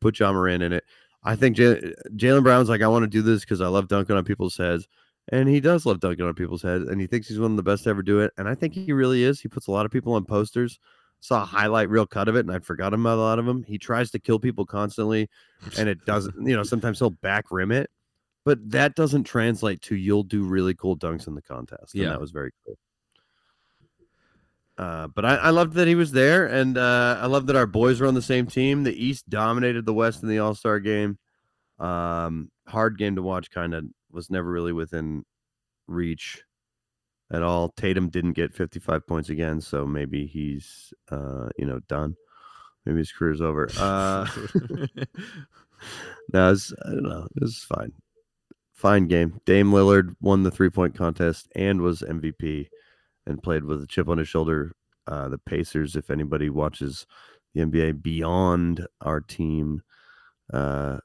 put 0.00 0.18
Ja 0.18 0.32
Morant 0.32 0.62
in 0.62 0.72
it. 0.72 0.84
I 1.22 1.36
think 1.36 1.56
Jaylen 1.56 2.42
Brown's 2.42 2.68
like, 2.68 2.82
I 2.82 2.88
want 2.88 3.02
to 3.02 3.08
do 3.08 3.20
this 3.20 3.40
because 3.40 3.60
I 3.60 3.66
love 3.66 3.88
dunking 3.88 4.16
on 4.16 4.24
people's 4.24 4.56
heads, 4.56 4.88
and 5.32 5.48
he 5.48 5.60
does 5.60 5.84
love 5.84 6.00
dunking 6.00 6.24
on 6.24 6.34
people's 6.34 6.62
heads, 6.62 6.88
and 6.88 7.00
he 7.00 7.06
thinks 7.06 7.28
he's 7.28 7.38
one 7.38 7.50
of 7.50 7.56
the 7.56 7.62
best 7.62 7.84
to 7.84 7.90
ever 7.90 8.02
do 8.02 8.20
it, 8.20 8.32
and 8.38 8.48
I 8.48 8.54
think 8.54 8.74
he 8.74 8.92
really 8.92 9.22
is. 9.22 9.40
He 9.40 9.48
puts 9.48 9.66
a 9.66 9.72
lot 9.72 9.84
of 9.84 9.92
people 9.92 10.14
on 10.14 10.24
posters. 10.24 10.78
Saw 11.20 11.42
a 11.42 11.46
highlight 11.46 11.88
reel 11.88 12.06
cut 12.06 12.28
of 12.28 12.36
it, 12.36 12.40
and 12.40 12.52
I'd 12.52 12.64
forgotten 12.64 13.00
about 13.00 13.18
a 13.18 13.22
lot 13.22 13.38
of 13.38 13.46
them. 13.46 13.62
He 13.64 13.78
tries 13.78 14.10
to 14.12 14.18
kill 14.18 14.38
people 14.38 14.66
constantly, 14.66 15.28
and 15.78 15.88
it 15.88 16.04
doesn't. 16.04 16.46
You 16.46 16.54
know, 16.54 16.62
sometimes 16.62 16.98
he'll 16.98 17.10
back 17.10 17.46
rim 17.50 17.72
it, 17.72 17.90
but 18.44 18.58
that 18.70 18.94
doesn't 18.94 19.24
translate 19.24 19.80
to 19.82 19.96
you'll 19.96 20.22
do 20.22 20.44
really 20.44 20.74
cool 20.74 20.96
dunks 20.96 21.26
in 21.26 21.34
the 21.34 21.42
contest. 21.42 21.94
And 21.94 22.02
Yeah. 22.04 22.10
that 22.10 22.20
was 22.20 22.30
very 22.30 22.50
cool. 22.64 22.78
Uh, 24.78 25.06
but 25.08 25.24
I, 25.24 25.36
I 25.36 25.50
loved 25.50 25.74
that 25.74 25.88
he 25.88 25.94
was 25.94 26.12
there, 26.12 26.46
and 26.46 26.76
uh, 26.76 27.18
I 27.20 27.26
love 27.26 27.46
that 27.46 27.56
our 27.56 27.66
boys 27.66 28.00
were 28.00 28.06
on 28.06 28.14
the 28.14 28.22
same 28.22 28.46
team. 28.46 28.84
The 28.84 29.04
East 29.04 29.28
dominated 29.28 29.86
the 29.86 29.94
West 29.94 30.22
in 30.22 30.28
the 30.28 30.38
All 30.38 30.54
Star 30.54 30.80
game. 30.80 31.18
Um, 31.78 32.50
hard 32.66 32.98
game 32.98 33.16
to 33.16 33.22
watch, 33.22 33.50
kind 33.50 33.74
of 33.74 33.84
was 34.10 34.30
never 34.30 34.50
really 34.50 34.72
within 34.72 35.24
reach 35.86 36.42
at 37.30 37.42
all. 37.42 37.70
Tatum 37.70 38.10
didn't 38.10 38.32
get 38.32 38.54
55 38.54 39.06
points 39.06 39.30
again, 39.30 39.60
so 39.60 39.86
maybe 39.86 40.26
he's 40.26 40.92
uh, 41.10 41.48
you 41.56 41.64
know 41.64 41.80
done. 41.88 42.14
Maybe 42.84 42.98
his 42.98 43.12
career's 43.12 43.40
over. 43.40 43.68
Uh, 43.78 44.26
no, 46.32 46.50
was, 46.50 46.74
I 46.84 46.90
don't 46.90 47.02
know. 47.02 47.26
It 47.34 47.42
was 47.42 47.58
fine. 47.58 47.92
Fine 48.74 49.08
game. 49.08 49.40
Dame 49.46 49.72
Lillard 49.72 50.14
won 50.20 50.42
the 50.42 50.50
three 50.50 50.70
point 50.70 50.94
contest 50.94 51.48
and 51.56 51.80
was 51.80 52.02
MVP 52.02 52.68
and 53.26 53.42
played 53.42 53.64
with 53.64 53.82
a 53.82 53.86
chip 53.86 54.08
on 54.08 54.18
his 54.18 54.28
shoulder. 54.28 54.72
Uh, 55.06 55.28
the 55.28 55.38
Pacers, 55.38 55.94
if 55.94 56.10
anybody 56.10 56.50
watches 56.50 57.06
the 57.54 57.60
NBA 57.60 58.02
beyond 58.02 58.86
our 59.00 59.20
team, 59.20 59.82
uh, 60.52 60.98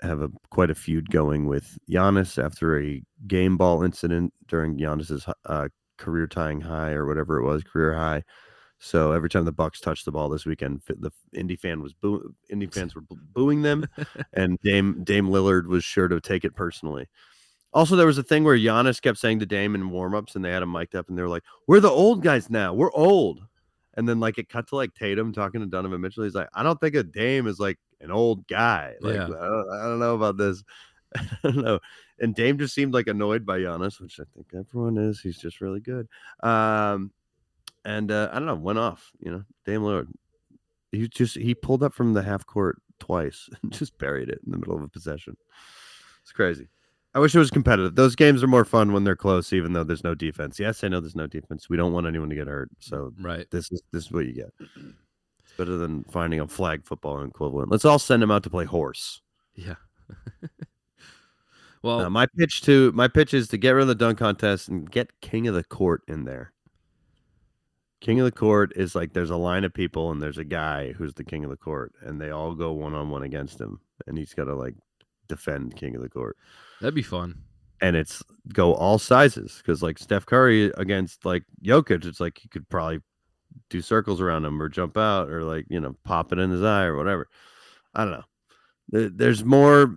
have 0.00 0.20
a 0.20 0.30
quite 0.50 0.70
a 0.70 0.74
feud 0.74 1.10
going 1.10 1.46
with 1.46 1.78
Giannis 1.90 2.42
after 2.42 2.80
a 2.80 3.02
game 3.26 3.56
ball 3.56 3.82
incident 3.82 4.32
during 4.48 4.76
Giannis's 4.76 5.26
uh, 5.46 5.68
career 5.98 6.26
tying 6.26 6.62
high 6.62 6.92
or 6.92 7.06
whatever 7.06 7.38
it 7.38 7.44
was, 7.44 7.62
career 7.62 7.94
high. 7.94 8.22
So 8.78 9.12
every 9.12 9.28
time 9.30 9.44
the 9.44 9.52
Bucks 9.52 9.80
touched 9.80 10.04
the 10.04 10.10
ball 10.10 10.28
this 10.28 10.44
weekend, 10.44 10.82
the 10.88 11.12
Indy 11.32 11.54
fan 11.54 11.82
was 11.82 11.92
boo- 11.92 12.34
Indy 12.50 12.66
fans 12.72 12.96
were 12.96 13.04
booing 13.32 13.62
them, 13.62 13.86
and 14.32 14.58
Dame 14.64 15.04
Dame 15.04 15.28
Lillard 15.28 15.66
was 15.66 15.84
sure 15.84 16.08
to 16.08 16.20
take 16.20 16.44
it 16.44 16.56
personally. 16.56 17.06
Also, 17.72 17.96
there 17.96 18.06
was 18.06 18.18
a 18.18 18.22
thing 18.22 18.44
where 18.44 18.56
Giannis 18.56 19.00
kept 19.00 19.18
saying 19.18 19.38
to 19.38 19.46
Dame 19.46 19.74
in 19.74 19.90
warmups, 19.90 20.34
and 20.34 20.44
they 20.44 20.50
had 20.50 20.62
him 20.62 20.72
mic'd 20.72 20.94
up, 20.94 21.08
and 21.08 21.16
they 21.16 21.22
were 21.22 21.28
like, 21.28 21.44
"We're 21.66 21.80
the 21.80 21.90
old 21.90 22.22
guys 22.22 22.50
now. 22.50 22.74
We're 22.74 22.92
old." 22.92 23.40
And 23.94 24.08
then 24.08 24.20
like 24.20 24.38
it 24.38 24.48
cut 24.48 24.68
to 24.68 24.76
like 24.76 24.94
Tatum 24.94 25.32
talking 25.32 25.60
to 25.60 25.66
Donovan 25.66 26.00
Mitchell. 26.00 26.24
He's 26.24 26.34
like, 26.34 26.48
"I 26.54 26.62
don't 26.62 26.80
think 26.80 26.94
a 26.94 27.02
Dame 27.02 27.46
is 27.46 27.58
like 27.58 27.78
an 28.00 28.10
old 28.10 28.46
guy. 28.46 28.94
Like 29.00 29.14
Yeah. 29.14 29.24
I, 29.24 29.26
don't, 29.26 29.70
I 29.70 29.82
don't 29.84 29.98
know 29.98 30.14
about 30.14 30.36
this. 30.36 30.62
I 31.16 31.26
don't 31.42 31.56
know." 31.56 31.78
And 32.18 32.34
Dame 32.34 32.58
just 32.58 32.74
seemed 32.74 32.94
like 32.94 33.08
annoyed 33.08 33.46
by 33.46 33.58
Giannis, 33.58 34.00
which 34.00 34.20
I 34.20 34.24
think 34.34 34.48
everyone 34.54 34.98
is. 34.98 35.20
He's 35.20 35.38
just 35.38 35.60
really 35.60 35.80
good. 35.80 36.08
Um, 36.42 37.10
and 37.84 38.10
uh, 38.10 38.28
I 38.30 38.34
don't 38.34 38.46
know, 38.46 38.54
went 38.54 38.78
off. 38.78 39.10
You 39.18 39.32
know, 39.32 39.44
Dame 39.64 39.80
Lillard. 39.80 40.08
He 40.90 41.08
just 41.08 41.36
he 41.36 41.54
pulled 41.54 41.82
up 41.82 41.94
from 41.94 42.12
the 42.12 42.22
half 42.22 42.44
court 42.44 42.80
twice 43.00 43.48
and 43.62 43.72
just 43.72 43.96
buried 43.98 44.28
it 44.28 44.40
in 44.44 44.52
the 44.52 44.58
middle 44.58 44.76
of 44.76 44.82
a 44.82 44.88
possession. 44.88 45.36
It's 46.22 46.32
crazy. 46.32 46.68
I 47.14 47.18
wish 47.18 47.34
it 47.34 47.38
was 47.38 47.50
competitive. 47.50 47.94
Those 47.94 48.16
games 48.16 48.42
are 48.42 48.48
more 48.48 48.64
fun 48.64 48.92
when 48.92 49.04
they're 49.04 49.16
close, 49.16 49.52
even 49.52 49.74
though 49.74 49.84
there's 49.84 50.04
no 50.04 50.14
defense. 50.14 50.58
Yes, 50.58 50.82
I 50.82 50.88
know 50.88 51.00
there's 51.00 51.16
no 51.16 51.26
defense. 51.26 51.68
We 51.68 51.76
don't 51.76 51.92
want 51.92 52.06
anyone 52.06 52.30
to 52.30 52.34
get 52.34 52.46
hurt, 52.46 52.70
so 52.78 53.12
right. 53.20 53.46
this 53.50 53.70
is 53.70 53.82
this 53.92 54.06
is 54.06 54.12
what 54.12 54.26
you 54.26 54.34
get. 54.34 54.52
It's 55.44 55.58
better 55.58 55.76
than 55.76 56.04
finding 56.04 56.40
a 56.40 56.48
flag 56.48 56.86
football 56.86 57.22
equivalent. 57.22 57.70
Let's 57.70 57.84
all 57.84 57.98
send 57.98 58.22
them 58.22 58.30
out 58.30 58.42
to 58.44 58.50
play 58.50 58.64
horse. 58.64 59.20
Yeah. 59.54 59.74
well, 61.82 62.00
Uh, 62.00 62.10
my 62.10 62.26
pitch 62.38 62.62
to 62.62 62.90
my 62.92 63.08
pitch 63.08 63.34
is 63.34 63.48
to 63.48 63.58
get 63.58 63.72
rid 63.72 63.82
of 63.82 63.88
the 63.88 63.94
dunk 63.94 64.18
contest 64.18 64.68
and 64.68 64.90
get 64.90 65.20
king 65.20 65.46
of 65.46 65.54
the 65.54 65.64
court 65.64 66.02
in 66.08 66.24
there. 66.24 66.52
King 68.00 68.18
of 68.20 68.24
the 68.24 68.32
court 68.32 68.72
is 68.74 68.94
like 68.94 69.12
there's 69.12 69.30
a 69.30 69.36
line 69.36 69.64
of 69.64 69.74
people 69.74 70.10
and 70.10 70.22
there's 70.22 70.38
a 70.38 70.44
guy 70.44 70.92
who's 70.92 71.14
the 71.14 71.24
king 71.24 71.44
of 71.44 71.50
the 71.50 71.56
court 71.56 71.92
and 72.00 72.20
they 72.20 72.30
all 72.30 72.54
go 72.54 72.72
one 72.72 72.94
on 72.94 73.10
one 73.10 73.22
against 73.22 73.60
him 73.60 73.80
and 74.06 74.16
he's 74.16 74.34
got 74.34 74.44
to 74.44 74.54
like 74.54 74.74
defend 75.34 75.74
king 75.76 75.96
of 75.96 76.02
the 76.02 76.08
court 76.08 76.36
that'd 76.80 76.94
be 76.94 77.02
fun. 77.02 77.34
and 77.80 77.96
it's 77.96 78.22
go 78.52 78.74
all 78.74 78.98
sizes 78.98 79.56
because 79.58 79.82
like 79.82 79.98
Steph 79.98 80.26
Curry 80.26 80.70
against 80.76 81.24
like 81.24 81.44
Jokic, 81.64 82.04
it's 82.04 82.20
like 82.20 82.42
you 82.44 82.50
could 82.50 82.68
probably 82.68 83.00
do 83.70 83.80
circles 83.80 84.20
around 84.20 84.44
him 84.44 84.60
or 84.60 84.68
jump 84.68 84.96
out 84.96 85.28
or 85.30 85.42
like 85.44 85.66
you 85.68 85.80
know 85.80 85.94
pop 86.04 86.32
it 86.32 86.38
in 86.38 86.50
his 86.50 86.62
eye 86.62 86.84
or 86.84 86.96
whatever. 86.96 87.28
I 87.94 88.04
don't 88.04 88.12
know. 88.12 89.08
There's 89.10 89.44
more 89.44 89.96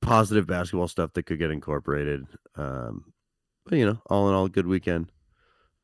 positive 0.00 0.46
basketball 0.46 0.88
stuff 0.88 1.12
that 1.14 1.24
could 1.24 1.38
get 1.38 1.50
incorporated. 1.50 2.26
Um, 2.56 3.12
but 3.64 3.78
you 3.78 3.86
know, 3.86 4.00
all 4.06 4.28
in 4.28 4.34
all, 4.34 4.48
good 4.48 4.66
weekend. 4.66 5.12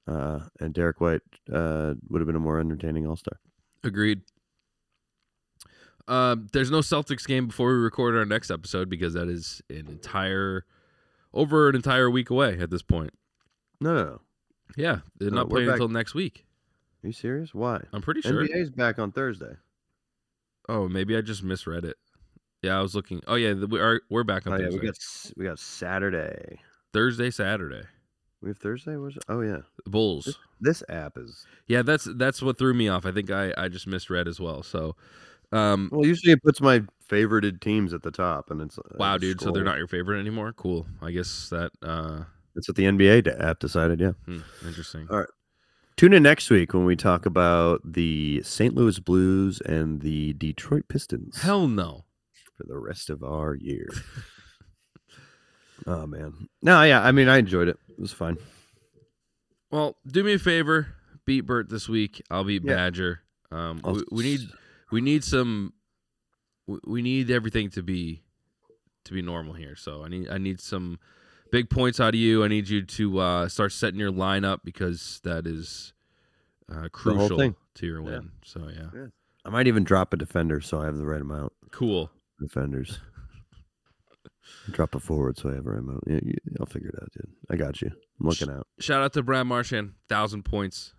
Uh, 0.06 0.40
and 0.60 0.74
Derrick 0.74 1.00
White 1.00 1.22
uh, 1.52 1.94
would 2.08 2.20
have 2.20 2.26
been 2.26 2.36
a 2.36 2.40
more 2.40 2.60
entertaining 2.60 3.06
All 3.06 3.16
Star. 3.16 3.38
Agreed. 3.84 4.22
Uh, 6.08 6.36
there's 6.52 6.70
no 6.70 6.78
Celtics 6.78 7.26
game 7.26 7.46
before 7.48 7.68
we 7.68 7.78
record 7.78 8.16
our 8.16 8.24
next 8.24 8.50
episode 8.50 8.88
because 8.88 9.12
that 9.14 9.28
is 9.28 9.60
an 9.70 9.86
entire 9.88 10.64
over 11.34 11.68
an 11.68 11.76
entire 11.76 12.10
week 12.10 12.30
away 12.30 12.58
at 12.58 12.70
this 12.70 12.82
point. 12.82 13.10
No, 13.80 13.94
no, 13.94 14.04
no. 14.04 14.20
Yeah, 14.76 15.00
they're 15.18 15.30
No, 15.30 15.36
not 15.36 15.50
playing 15.50 15.68
back- 15.68 15.74
until 15.74 15.88
next 15.88 16.14
week. 16.14 16.46
Are 17.04 17.06
you 17.08 17.12
serious? 17.12 17.54
Why? 17.54 17.80
I'm 17.92 18.02
pretty 18.02 18.22
sure. 18.22 18.42
NBA's 18.46 18.70
back 18.70 18.98
on 18.98 19.12
Thursday. 19.12 19.56
Oh, 20.68 20.88
maybe 20.88 21.16
I 21.16 21.20
just 21.20 21.42
misread 21.44 21.84
it. 21.84 21.96
Yeah, 22.62 22.78
I 22.78 22.82
was 22.82 22.94
looking. 22.94 23.22
Oh 23.28 23.36
yeah, 23.36 23.52
we 23.54 23.78
are 23.78 24.00
we're 24.10 24.24
back 24.24 24.46
on 24.46 24.54
Oh, 24.54 24.56
yeah, 24.56 24.64
Thursday. 24.64 24.78
we 24.80 24.86
got 24.86 24.96
we 25.36 25.44
got 25.44 25.58
Saturday. 25.58 26.58
Thursday, 26.92 27.30
Saturday. 27.30 27.82
We 28.42 28.48
have 28.50 28.58
Thursday. 28.58 28.96
Was 28.96 29.16
it? 29.16 29.24
Oh 29.28 29.40
yeah. 29.42 29.58
The 29.84 29.90
Bulls. 29.90 30.24
This, 30.24 30.36
this 30.60 30.82
app 30.88 31.16
is 31.18 31.46
Yeah, 31.68 31.82
that's 31.82 32.08
that's 32.16 32.42
what 32.42 32.58
threw 32.58 32.74
me 32.74 32.88
off. 32.88 33.06
I 33.06 33.12
think 33.12 33.30
I 33.30 33.52
I 33.56 33.68
just 33.68 33.86
misread 33.86 34.26
as 34.26 34.40
well. 34.40 34.62
So, 34.62 34.96
um, 35.52 35.88
well. 35.92 36.04
Usually 36.06 36.32
it 36.32 36.42
puts 36.42 36.60
my 36.60 36.82
favorited 37.10 37.60
teams 37.60 37.94
at 37.94 38.02
the 38.02 38.10
top, 38.10 38.50
and 38.50 38.60
it's 38.60 38.78
wow, 38.96 39.14
just 39.18 39.20
dude. 39.20 39.40
So 39.40 39.50
they're 39.50 39.64
not 39.64 39.78
your 39.78 39.88
favorite 39.88 40.20
anymore. 40.20 40.52
Cool. 40.52 40.86
I 41.02 41.10
guess 41.10 41.48
that. 41.50 41.70
uh 41.82 42.24
That's 42.54 42.68
what 42.68 42.76
the 42.76 42.84
NBA 42.84 43.24
de- 43.24 43.42
app 43.42 43.58
decided. 43.60 44.00
Yeah. 44.00 44.12
hmm, 44.26 44.40
Interesting. 44.66 45.06
All 45.10 45.18
right. 45.20 45.28
Tune 45.96 46.12
in 46.12 46.22
next 46.22 46.48
week 46.50 46.74
when 46.74 46.84
we 46.84 46.94
talk 46.94 47.26
about 47.26 47.80
the 47.84 48.40
St. 48.44 48.72
Louis 48.74 49.00
Blues 49.00 49.60
and 49.62 50.00
the 50.00 50.32
Detroit 50.34 50.84
Pistons 50.88 51.40
Hell 51.42 51.66
no. 51.66 52.04
for 52.56 52.64
the 52.68 52.78
rest 52.78 53.10
of 53.10 53.24
our 53.24 53.56
year. 53.56 53.88
oh 55.86 56.06
man. 56.06 56.48
No, 56.62 56.82
yeah. 56.82 57.02
I 57.02 57.10
mean, 57.12 57.28
I 57.28 57.38
enjoyed 57.38 57.68
it. 57.68 57.78
It 57.88 57.98
was 57.98 58.12
fine. 58.12 58.36
Well, 59.70 59.96
do 60.06 60.22
me 60.22 60.34
a 60.34 60.38
favor. 60.38 60.88
Beat 61.24 61.42
Bert 61.42 61.68
this 61.68 61.88
week. 61.88 62.22
I'll 62.30 62.44
beat 62.44 62.62
Yeah. 62.64 62.74
Badger. 62.74 63.20
Um, 63.50 63.80
we, 63.84 64.02
we 64.12 64.22
need 64.24 64.40
we 64.90 65.00
need 65.00 65.24
some. 65.24 65.72
we- 66.66 66.80
We 66.84 67.02
need 67.02 67.30
everything 67.30 67.70
to 67.70 67.82
be 67.82 68.22
to 69.04 69.14
be 69.14 69.22
normal 69.22 69.54
here. 69.54 69.74
So 69.76 70.04
I 70.04 70.08
need 70.08 70.28
I 70.28 70.38
need 70.38 70.60
some 70.60 70.98
big 71.50 71.70
points 71.70 71.98
out 72.00 72.10
of 72.14 72.20
you. 72.20 72.44
I 72.44 72.48
need 72.48 72.68
you 72.68 72.82
to 72.82 73.18
uh, 73.18 73.48
start 73.48 73.72
setting 73.72 73.98
your 73.98 74.12
lineup 74.12 74.60
because 74.64 75.20
that 75.24 75.46
is 75.46 75.94
uh, 76.70 76.88
crucial 76.92 77.54
to 77.76 77.86
your 77.86 78.00
Yeah. 78.02 78.10
win. 78.10 78.30
So 78.44 78.68
yeah, 78.68 79.06
I 79.46 79.50
might 79.50 79.66
even 79.66 79.82
drop 79.84 80.12
a 80.12 80.16
defender 80.18 80.60
so 80.60 80.80
I 80.80 80.84
have 80.84 80.98
the 80.98 81.06
right 81.06 81.22
amount 81.22 81.52
cool. 81.70 82.10
defenders. 82.38 82.98
drop 84.70 84.94
a 84.94 85.00
forward 85.00 85.38
so 85.38 85.48
I 85.50 85.54
have 85.54 85.64
the 85.64 85.70
right 85.70 85.78
amount. 85.80 86.04
Yeah, 86.06 86.20
you, 86.22 86.34
I'll 86.60 86.66
figure 86.66 86.88
it 86.90 86.96
out, 87.00 87.10
dude. 87.12 87.32
I 87.50 87.56
got 87.56 87.80
you. 87.80 87.90
I'm 88.20 88.26
looking 88.28 88.50
out. 88.50 88.66
Shout 88.78 89.02
out 89.02 89.12
to 89.14 89.22
Brad 89.22 89.46
Marchand, 89.46 89.92
thousand 90.08 90.44
points. 90.44 90.92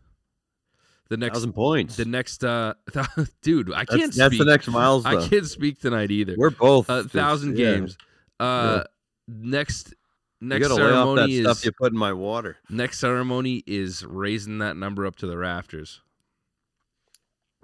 The 1.10 1.18
next, 1.18 1.34
Thousand 1.34 1.54
points. 1.54 1.96
the 1.98 2.06
next, 2.06 2.44
uh, 2.44 2.76
dude, 3.42 3.74
I 3.74 3.84
can't 3.86 4.02
that's, 4.02 4.18
that's 4.18 4.38
the 4.38 4.46
next 4.46 4.68
milestone. 4.68 5.18
I 5.18 5.28
can't 5.28 5.46
speak 5.48 5.80
tonight 5.82 6.12
either. 6.12 6.36
We're 6.38 6.52
both 6.52 6.88
A 6.90 7.02
just- 7.02 7.14
thousand 7.16 7.58
yeah. 7.58 7.72
games. 7.74 7.98
Uh, 8.40 8.84
next, 9.28 9.96
next 10.40 10.68
gotta 10.68 10.76
lay 10.76 10.84
off 10.92 11.16
that 11.16 11.22
ceremony 11.26 11.42
stuff 11.42 11.58
is 11.58 11.66
you 11.66 11.72
put 11.72 11.92
in 11.92 11.98
my 11.98 12.14
water. 12.14 12.58
next 12.70 13.00
ceremony 13.00 13.64
is 13.66 14.06
raising 14.06 14.60
that 14.60 14.78
number 14.78 15.06
up 15.08 15.16
to 15.18 15.26
the 15.28 15.36
rafters. 15.38 16.02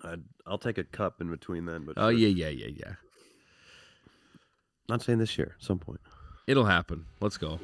I'd, 0.03 0.23
I'll 0.47 0.57
take 0.57 0.77
a 0.79 0.83
cup 0.83 1.21
in 1.21 1.29
between 1.29 1.65
then. 1.65 1.85
But 1.85 1.93
Oh 1.97 2.09
sure. 2.09 2.17
yeah, 2.17 2.27
yeah, 2.29 2.49
yeah, 2.49 2.71
yeah. 2.75 2.93
not 4.89 5.01
saying 5.03 5.19
this 5.19 5.37
year. 5.37 5.55
At 5.59 5.63
some 5.63 5.79
point. 5.79 5.99
It'll 6.47 6.65
happen. 6.65 7.05
Let's 7.21 7.37
go. 7.37 7.59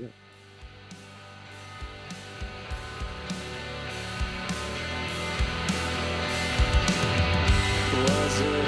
Was 8.03 8.41
it 8.41 8.60